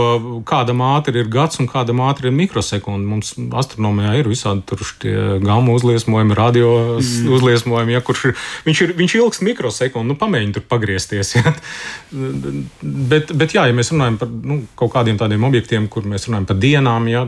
[0.48, 3.08] kādam ātri ir gads un kādam ātri ir mikrosekunda.
[3.10, 7.32] Mums astronomijā ir visādi tur šie gamma uzliesmojumi, radio mm.
[7.38, 8.36] uzliesmojumi, ja, kurš ir,
[8.68, 11.34] viņš ir, viņš ilgs mikrosekundu, nu pamēģini tur pagriezties.
[11.40, 12.49] Ja
[12.82, 16.48] bet, bet jā, ja mēs runājam par nu, kaut kādiem tādiem objektiem, kur mēs runājam
[16.50, 17.24] par dienām, jā,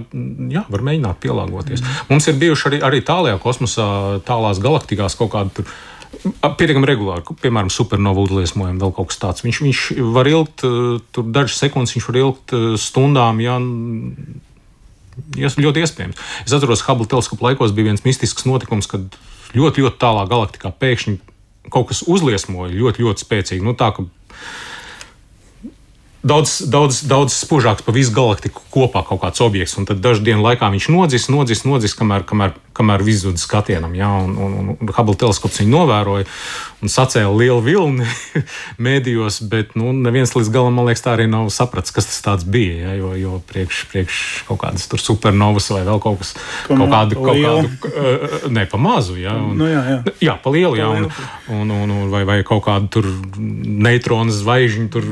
[0.53, 1.83] jā var mēģināt pielāgoties.
[1.83, 2.11] Mm.
[2.13, 3.89] Mums ir bijuši arī, arī tālajā kosmosā,
[4.29, 5.67] tālās galaktikās kaut kādi.
[6.43, 9.43] Pietiekami regulāri, piemēram, supernovu uzliesmojumi, vēl kaut kas tāds.
[9.47, 9.81] Viņš, viņš
[10.13, 13.57] var ilgt tur dažas sekundes, viņš var ilgt stundām, ja
[15.41, 16.21] ļoti iespējams.
[16.45, 19.17] Es atceros, ka Hubble teleskopa laikos bija viens mistisks notikums, kad
[19.57, 21.17] ļoti, ļoti tālā galaktikā pēkšņi
[21.73, 23.65] kaut kas uzliesmoja ļoti, ļoti spēcīgi.
[23.65, 24.07] Nu, tā, ka
[26.23, 29.77] daudz, daudz, daudz spožāks par visu galaktiku kopā kaut kāds objekts.
[29.79, 33.95] Un tad dažu dienu laikā viņš nodzis, nodzis, nodzis, kamēr, kamēr, kamēr izzūd skatienam.
[33.99, 34.13] Ja?
[34.23, 36.29] Un, un, un Hubble teleskops viņu novēroja
[36.83, 38.07] un sacēla lielu vilni
[38.87, 42.79] mēdījos, bet nu, neviens līdz galam, man liekas, tā arī nav sapratis, kas tas bija.
[42.87, 42.95] Ja?
[43.03, 46.35] Jo, jo priekš, priekš kaut kādas supernovas vai vēl kaut kas
[46.69, 49.19] kaut kādu, kaut kādu ne pa mazu.
[49.21, 49.37] Ja?
[49.39, 49.99] Un, Nu, jā, jā.
[50.23, 50.97] Jā, pa lielu, jā, Pa
[51.55, 53.07] un, un, un, un vai, vai kaut kāda tur
[53.39, 55.07] neitronu zvaigžņu tur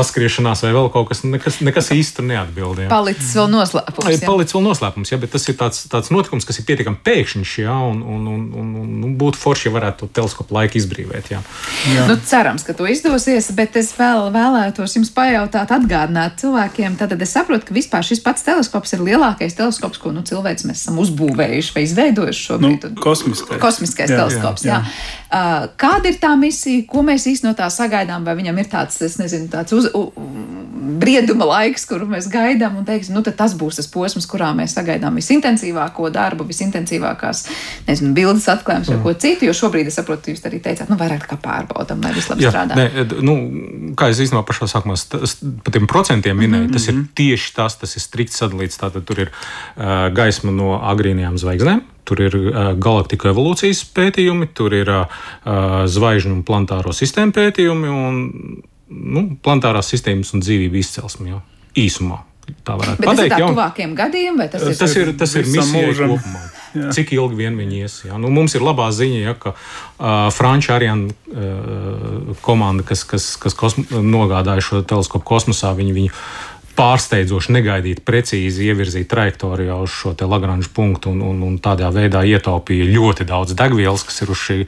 [0.00, 2.90] saskriešanās, vai vēl kaut kas, nekas, nekas īsti neatbildēja.
[2.90, 4.10] Palicis vēl noslēpums.
[4.10, 4.26] Jā.
[4.26, 7.76] palicis vēl noslēpums, ja, bet tas ir tāds, tāds notikums, kas ir pietiekami pēkšņs, ja,
[7.90, 11.30] un, un, un, un, un nu, būtu forši, ja varētu to teleskopu laiku izbrīvot.
[11.30, 11.42] Ja.
[12.08, 16.98] Nu, cerams, ka to izdosies, bet es vēl vēlētos jums pajautāt, atgādināt cilvēkiem.
[17.00, 20.84] Tad es saprotu, ka vispār šis pats teleskops ir lielākais teleskops, ko nu, cilvēks mēs
[20.84, 22.84] esam uzbūvējuši vai izveidojuši Nu, šobrīd.
[22.88, 23.60] Un- kosmiskais.
[23.60, 24.64] Kosmiskais Jā, teleskops.
[24.64, 25.18] Jā, jā, jā.
[25.30, 28.24] Uh, kāda ir tā misija, ko mēs īstenībā no tā sagaidām?
[28.26, 29.89] Vai viņam ir tāds, es nezinu, tāds uz,
[31.00, 35.16] brieduma laiks, kuru mēs gaidām, un teiksim, nu, tas būs tas posms, kurā mēs sagaidām
[35.18, 37.42] visintensīvāko darbu, visintensīvākās
[37.88, 39.48] nezinu, bildes atklājumus vai ko citu.
[39.48, 42.54] Jo šobrīd es saprotu, jūs arī teicāt, nu, vairāk kā pārbaudām, lai viss labi Jā,
[42.54, 42.78] strādā.
[42.78, 43.36] nē, nu,
[43.98, 46.72] kā es īstenībā pašā sākumā par tiem procentiem minēju, mm -hmm.
[46.72, 48.80] tas ir tieši tas, tas ir strikt sadalīts.
[48.80, 51.82] Tātad tur ir uh, gaisma no agrīnajām zvaigznēm.
[52.04, 52.34] Tur ir
[52.80, 55.06] galaktiku evolūcijas pētījumi, tur ir uh,
[55.86, 58.16] zvaigžņu un planetāro sistēmu pētījumi un
[58.90, 61.40] nu, planetārās sistēmas un dzīvību izcelsme jau
[61.78, 62.24] īsumā.
[62.66, 66.40] Tā varētu jā, un- tuvākiem gadiem, vai tas ir Tas ir, tas ir misija kopumā.
[66.70, 66.90] Jā.
[66.94, 67.94] Cik ilgi vien viņi ies?
[68.06, 68.18] Jā.
[68.18, 73.56] Nu, mums ir labā ziņa, ja, ka uh, Frančija Ariana uh, komanda, kas, kas, kas
[73.58, 76.12] kosm nogādāja šo teleskopu kosmosā, viņi viņu
[76.78, 82.86] pārsteidzoši negaidīt, precīzi ievirzīt trajektorijā uz šo Lagranžu punktu un, un, un tādā veidā ietaupīja
[82.90, 84.58] ļoti daudz degvielas, kas ir uz šī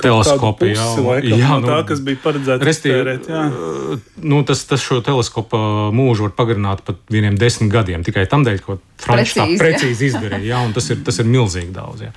[0.00, 0.64] teleskopa.
[0.64, 3.44] Pusi, laikam, jā, no tā, kas bija paredzēts Restīvi, iztērēt, jā.
[4.32, 5.60] nu, tas, tas šo teleskopu
[5.94, 9.62] mūžu var pagarināt pat vieniem desmit gadiem tikai tam dēļ, ko Frančs tā Precīzi, jā.
[9.62, 10.44] precīzi izdarīja.
[10.54, 12.06] Jā, un tas ir, tas ir milzīgi daudz.
[12.08, 12.12] Jā.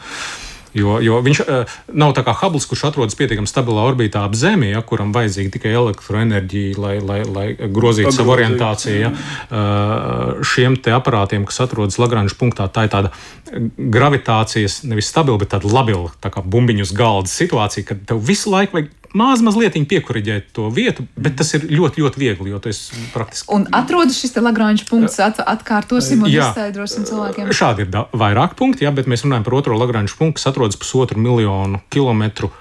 [0.75, 4.73] Jo, jo viņš uh, nav tā kā Hubble, kurš atrodas pietiekami stabilā orbītā ap Zemi,
[4.73, 8.97] ja, kuram vajadzīga tikai elektroenerģija, lai, lai, lai grozītu savu orientāciju.
[8.99, 9.13] Ja.
[9.47, 13.13] Uh, šiem te aparātiem, kas atrodas Lagranžas punktā, tā ir tāda
[13.77, 18.79] gravitācijas, nevis stabila, bet tāda labila, tā bumbiņu uz galda situācija, kad tev visu laiku
[18.79, 22.81] vajag maz mazliet piekuriģēt to vietu, bet tas ir ļoti, ļoti viegli, jo tas
[23.13, 23.47] praktiski.
[23.55, 26.49] Un atrodas šis Lagranža punkts, at, atkārtosim un Jā.
[26.51, 27.47] izskaidrosim cilvēkiem.
[27.55, 30.75] Šādi ir da- vairāk punkti, jā, bet mēs runājam par otro Lagranžu punktu, kas atrodas
[30.75, 32.51] pusotru miljonu kilometru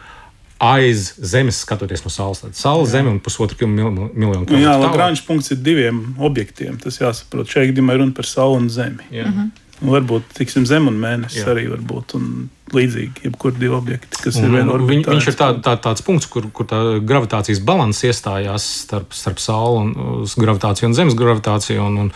[0.65, 2.41] aiz Zemes, skatoties no Saules.
[2.41, 4.57] Tad Saule, Zeme un pusotru kil- mil, miljonu Nu, kilometru.
[4.63, 4.79] jā.
[4.81, 6.79] Lagranžs punkts ir diviem objektiem.
[6.81, 7.51] Tas jāsaprot.
[7.51, 9.03] Šeit gadījumā ir runa par Sauli un Zemi.
[9.13, 9.27] Jā.
[9.27, 9.51] Mhm.
[9.85, 11.51] Un varbūt tiksim, Zem un Mēnesis Jā.
[11.53, 12.15] arī var būt.
[12.17, 15.13] Un līdzīgi, jebkur divi objekti, kas ir Un, vienā un, viņ, orbītā.
[15.13, 19.83] viņš ir tā, tā, tāds punkts, kur, kur tā gravitācijas balanss iestājās starp, starp Sauli
[19.83, 19.93] un
[20.25, 21.85] uz gravitāciju un Zemes gravitāciju.
[21.85, 22.11] Un, un,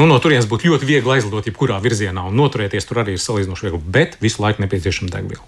[0.00, 3.68] nu, no turienes būtu ļoti viegli aizlidot jebkurā virzienā un noturēties tur arī ir salīdzinoši
[3.68, 5.44] viegli, bet visu laiku nepieciešama degviela.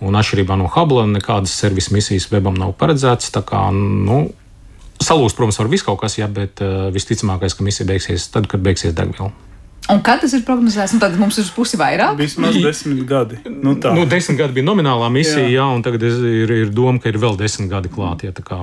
[0.00, 3.30] Un atšķirībā no Hubble nekādas servisa misijas webam nav paredzētas.
[3.44, 4.30] kā, Nu,
[5.00, 8.60] Salūst, protams, var visu kaut kas, jā, bet uh, visticamākais, ka misija beigsies tad, kad
[8.60, 9.30] beigsies degviela.
[9.90, 12.16] Un kad tas ir prognozēts, un tad mums ir pusi vairāk.
[12.20, 13.40] Vismaz desmit gadi.
[13.48, 13.92] Nu, tā.
[13.96, 15.68] Nu, desmit gadi bija nominālā misija, jā, Jā.
[15.74, 18.24] un tagad ir, ir doma, ka ir vēl desmit gadi klāt.
[18.26, 18.58] Ja, tā kā,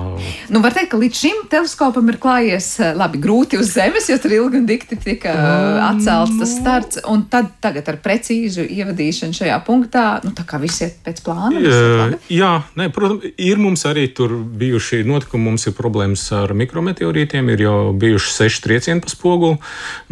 [0.48, 4.16] Nu, var teikt, ka līdz šim teleskopam ir klājies eh, labi grūti uz Zemes, jo
[4.22, 7.02] tur ilgi un dikti tika eh, atcelts tas starts.
[7.08, 11.60] Un tad tagad ar precīzu ievadīšanu šajā punktā, nu, tā kā viss iet pēc plāna.
[11.60, 15.46] Uh, jā, nē, protams, ir mums arī tur bijuši notikumi.
[15.48, 17.52] Mums ir problēmas ar mikrometeorītiem.
[17.54, 19.58] Ir jau bijuši seši triecieni pa spoguli.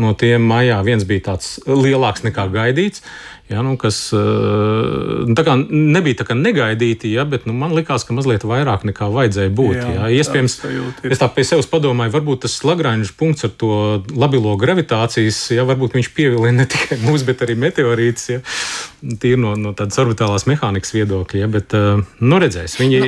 [0.00, 3.02] No tiem maijā viens bija tāds lielāks nekā gaidīts.
[3.46, 8.02] Ja, nu, kas nu, tā kā nebija tā kā negaidīti, ja, bet nu, man likās,
[8.02, 9.76] ka mazliet vairāk nekā vajadzēja būt.
[9.76, 10.08] Jā, Ja.
[10.18, 11.12] Iespējams, ir.
[11.14, 15.94] es tā pie sevis padomāju, varbūt tas Lagranžas punkts ar to labilo gravitācijas, ja varbūt
[15.94, 18.26] viņš pievilina ne tikai mūs, bet arī meteorītus.
[18.34, 18.40] Ja.
[19.22, 22.78] Tīri no, no tādas orbitālās mehānikas viedokļa, ja, bet uh, nu, redzēs.
[22.82, 23.02] Viņi,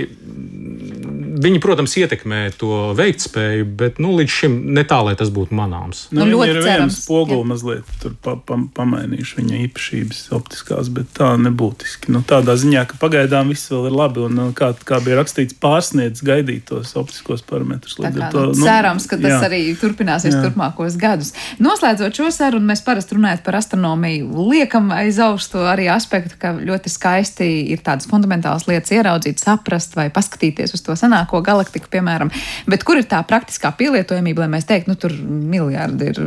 [1.42, 6.06] viņi, protams, ietekmē to veiktspēju, bet nu, līdz šim ne tā, lai tas būtu manāms.
[6.14, 10.90] Nu, Nu, ļoti ir cerams, viens spoguli mazliet tur pa, pa, pamainījuši viņa īpašības optiskās,
[10.94, 12.12] bet tā nebūtiski.
[12.14, 15.56] Nu, tādā ziņā, ka pagaidām viss vēl ir labi un nu, kā, kā bija rakstīts,
[15.62, 17.98] pārsniedz gaidītos optiskos parametrus.
[17.98, 19.40] Kā, to, nu, cerams, ka tas jā.
[19.48, 20.42] arī turpināsies jā.
[20.44, 21.32] Turpmākos gadus.
[21.62, 24.46] Noslēdzot šo sarunu, mēs parasti runājam par astronomiju.
[24.52, 29.96] Liekam aiz auss to arī aspektu, ka ļoti skaisti ir tādas fundamentālas lietas ieraudzīt, saprast
[29.98, 30.96] vai paskatīties uz to
[31.28, 32.30] senāko galaktiku, piemēram.
[32.66, 36.20] Bet kur ir tā praktiskā pielietojamība, lai mēs teiktu, nu tur miljardi ir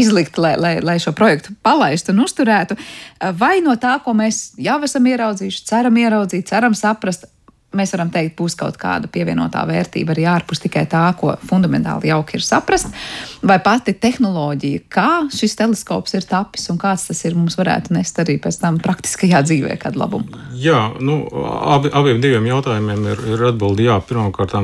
[0.00, 2.76] izlikti, lai, lai, lai šo projektu palaistu un uzturētu?
[3.38, 7.26] Vai no tā, ko mēs jau esam ieraudzījuši, ceram ieraudzīt, ceram saprast,
[7.76, 12.38] mēs varam teikt, būs kaut kāda pievienotā vērtība arī ārpus tikai tā, ko fundamentāli jauki
[12.38, 12.88] ir saprast,
[13.44, 18.20] vai pati tehnoloģija, kā šis teleskops ir tapis un kāds tas ir, mums varētu nest
[18.22, 20.40] arī pēc tam praktiskajā dzīvē kādu labumu.
[20.56, 21.18] Jā, nu,
[21.74, 23.84] abi, abiem diviem jautājumiem ir, ir atbildi.
[23.90, 24.56] Jā, pirmkārt,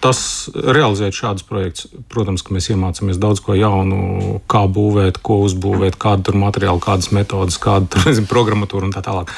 [0.00, 0.22] tas
[0.56, 6.32] realizēt šādus projektus, protams, ka mēs iemācāmies daudz ko jaunu, kā būvēt, ko uzbūvēt, kādu
[6.38, 9.36] materiālu, kādas metodas, kādu nezinu, programmatūru un tā tālāk.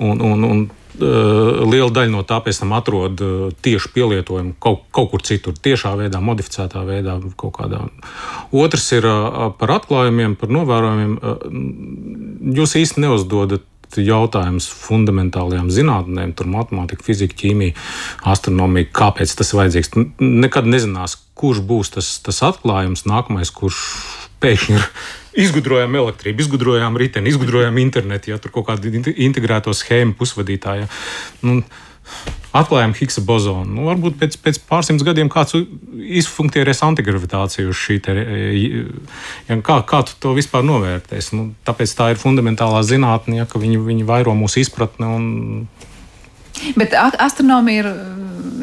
[0.00, 3.32] Un, un, un Eh, liela daļa no tā pēc tam atrod eh,
[3.64, 7.18] tieši pielietojumu kaut, kaut kur citur, tiešā veidā, modificētā veidā.
[8.52, 11.18] Otrs ir eh, par atklājumiem, par novērojumiem.
[12.58, 17.76] Jūs īsti neuzdodat jautājums fundamentālajām zinātnēm, tur matemātika, fizika, ķīmija,
[18.28, 19.94] astronomija, kāpēc tas ir vajadzīgs.
[20.20, 23.80] Nekad nezinās, kurš būs tas, tas atklājums nākamais, kurš
[24.42, 24.84] pēkšņi ir
[25.38, 30.88] izgudrojām elektrību, izgudrojām riteni, izgudrojām internetu, ja tur kaut kādu integrēto schēmu pusvadītāju.
[31.46, 31.60] Nu,
[32.56, 33.68] Atklājām Higgsa bozonu.
[33.68, 35.52] Nu, varbūt pēc, pēc pārsimts gadiem kāds
[36.18, 41.36] izfunkcionēs antigravitāciju uz šī te, ja, kā, kā tu to vispār novērtēsi.
[41.36, 45.28] Nu, tāpēc tā ir fundamentālā zinātne, ja, ka viņi, viņi vairo mūsu izpratni un
[46.78, 47.92] Bet astronomija ir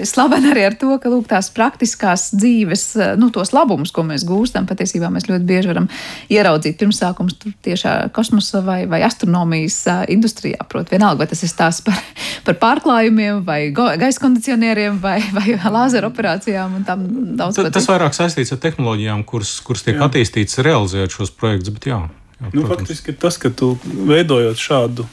[0.03, 2.83] slavena arī ar to, ka lūk, tās praktiskās dzīves,
[3.21, 5.87] nu, tos labumus, ko mēs gūstam, patiesībā mēs ļoti bieži varam
[6.33, 9.79] ieraudzīt pirmsākums tiešā kosmosa vai, vai astronomijas
[10.11, 10.65] industrijā.
[10.67, 11.99] Protams, vienalga, vai tas ir stāsts par,
[12.47, 17.07] par pārklājumiem, vai gaisa kondicionieriem, vai, vai lāzera operācijām un tam
[17.39, 17.61] daudz.
[17.61, 20.09] Ta, tas vairāk saistīts ar tehnoloģijām, kuras, kuras tiek jā.
[20.09, 22.01] attīstītas realizēt šos projektus, bet jā.
[22.41, 25.07] jā nu, faktiski tas, ka tu veidojot šādu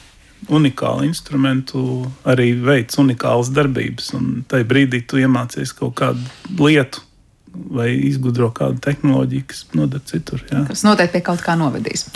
[0.51, 1.83] unikālu instrumentu,
[2.29, 4.13] arī veids unikālas darbības.
[4.19, 6.23] Un tajā brīdī tu iemācies kaut kādu
[6.59, 7.05] lietu,
[7.53, 10.41] vai izgudro kādu tehnoloģiju, kas noder citur.
[10.49, 10.63] Jā.
[10.69, 12.07] Kas noteikti pie kaut kā novedīs.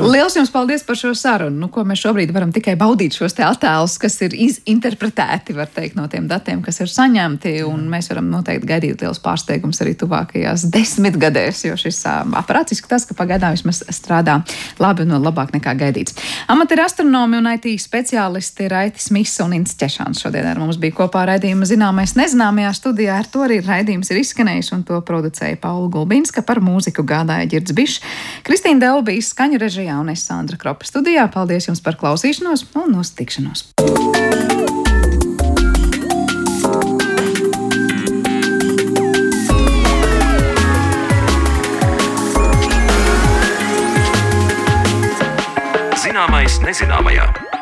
[0.00, 1.66] Lielas jums paldies par šo sarunu.
[1.66, 4.36] Nu, mēs šobrīd varam tikai baudīt šos attēlus, kas ir
[4.68, 7.54] interpretēti teikt, no tiem datiem, kas ir saņemti.
[7.88, 13.56] Mēs varam noteikti gaidīt liels pārsteigums arī tuvākajās desmitgadēs, jo šis aparāts izskatās, ka pagaidām
[13.56, 14.38] vismaz strādā
[14.80, 16.16] labi un labāk nekā gaidīts.
[16.48, 21.26] Amatieru astronomi un IT speciālisti Raitis Misa un Inns Češāns šodien ar mums bija kopā
[21.28, 23.20] raidījuma zināmais nezināmajā studijā.
[23.20, 27.74] Ar to arī raidījums ir izskanējis un to producēja Paula Gulbinska, par mūziku gādāja Girds
[27.76, 28.00] Bišs,
[28.46, 31.26] Kristīna Delbīs, skaņu režijā un es Sandra Kropa studijā.
[31.32, 33.68] Paldies jums par klausīšanos un uz tikšanos!
[45.98, 47.57] Zināmais nezināmajā.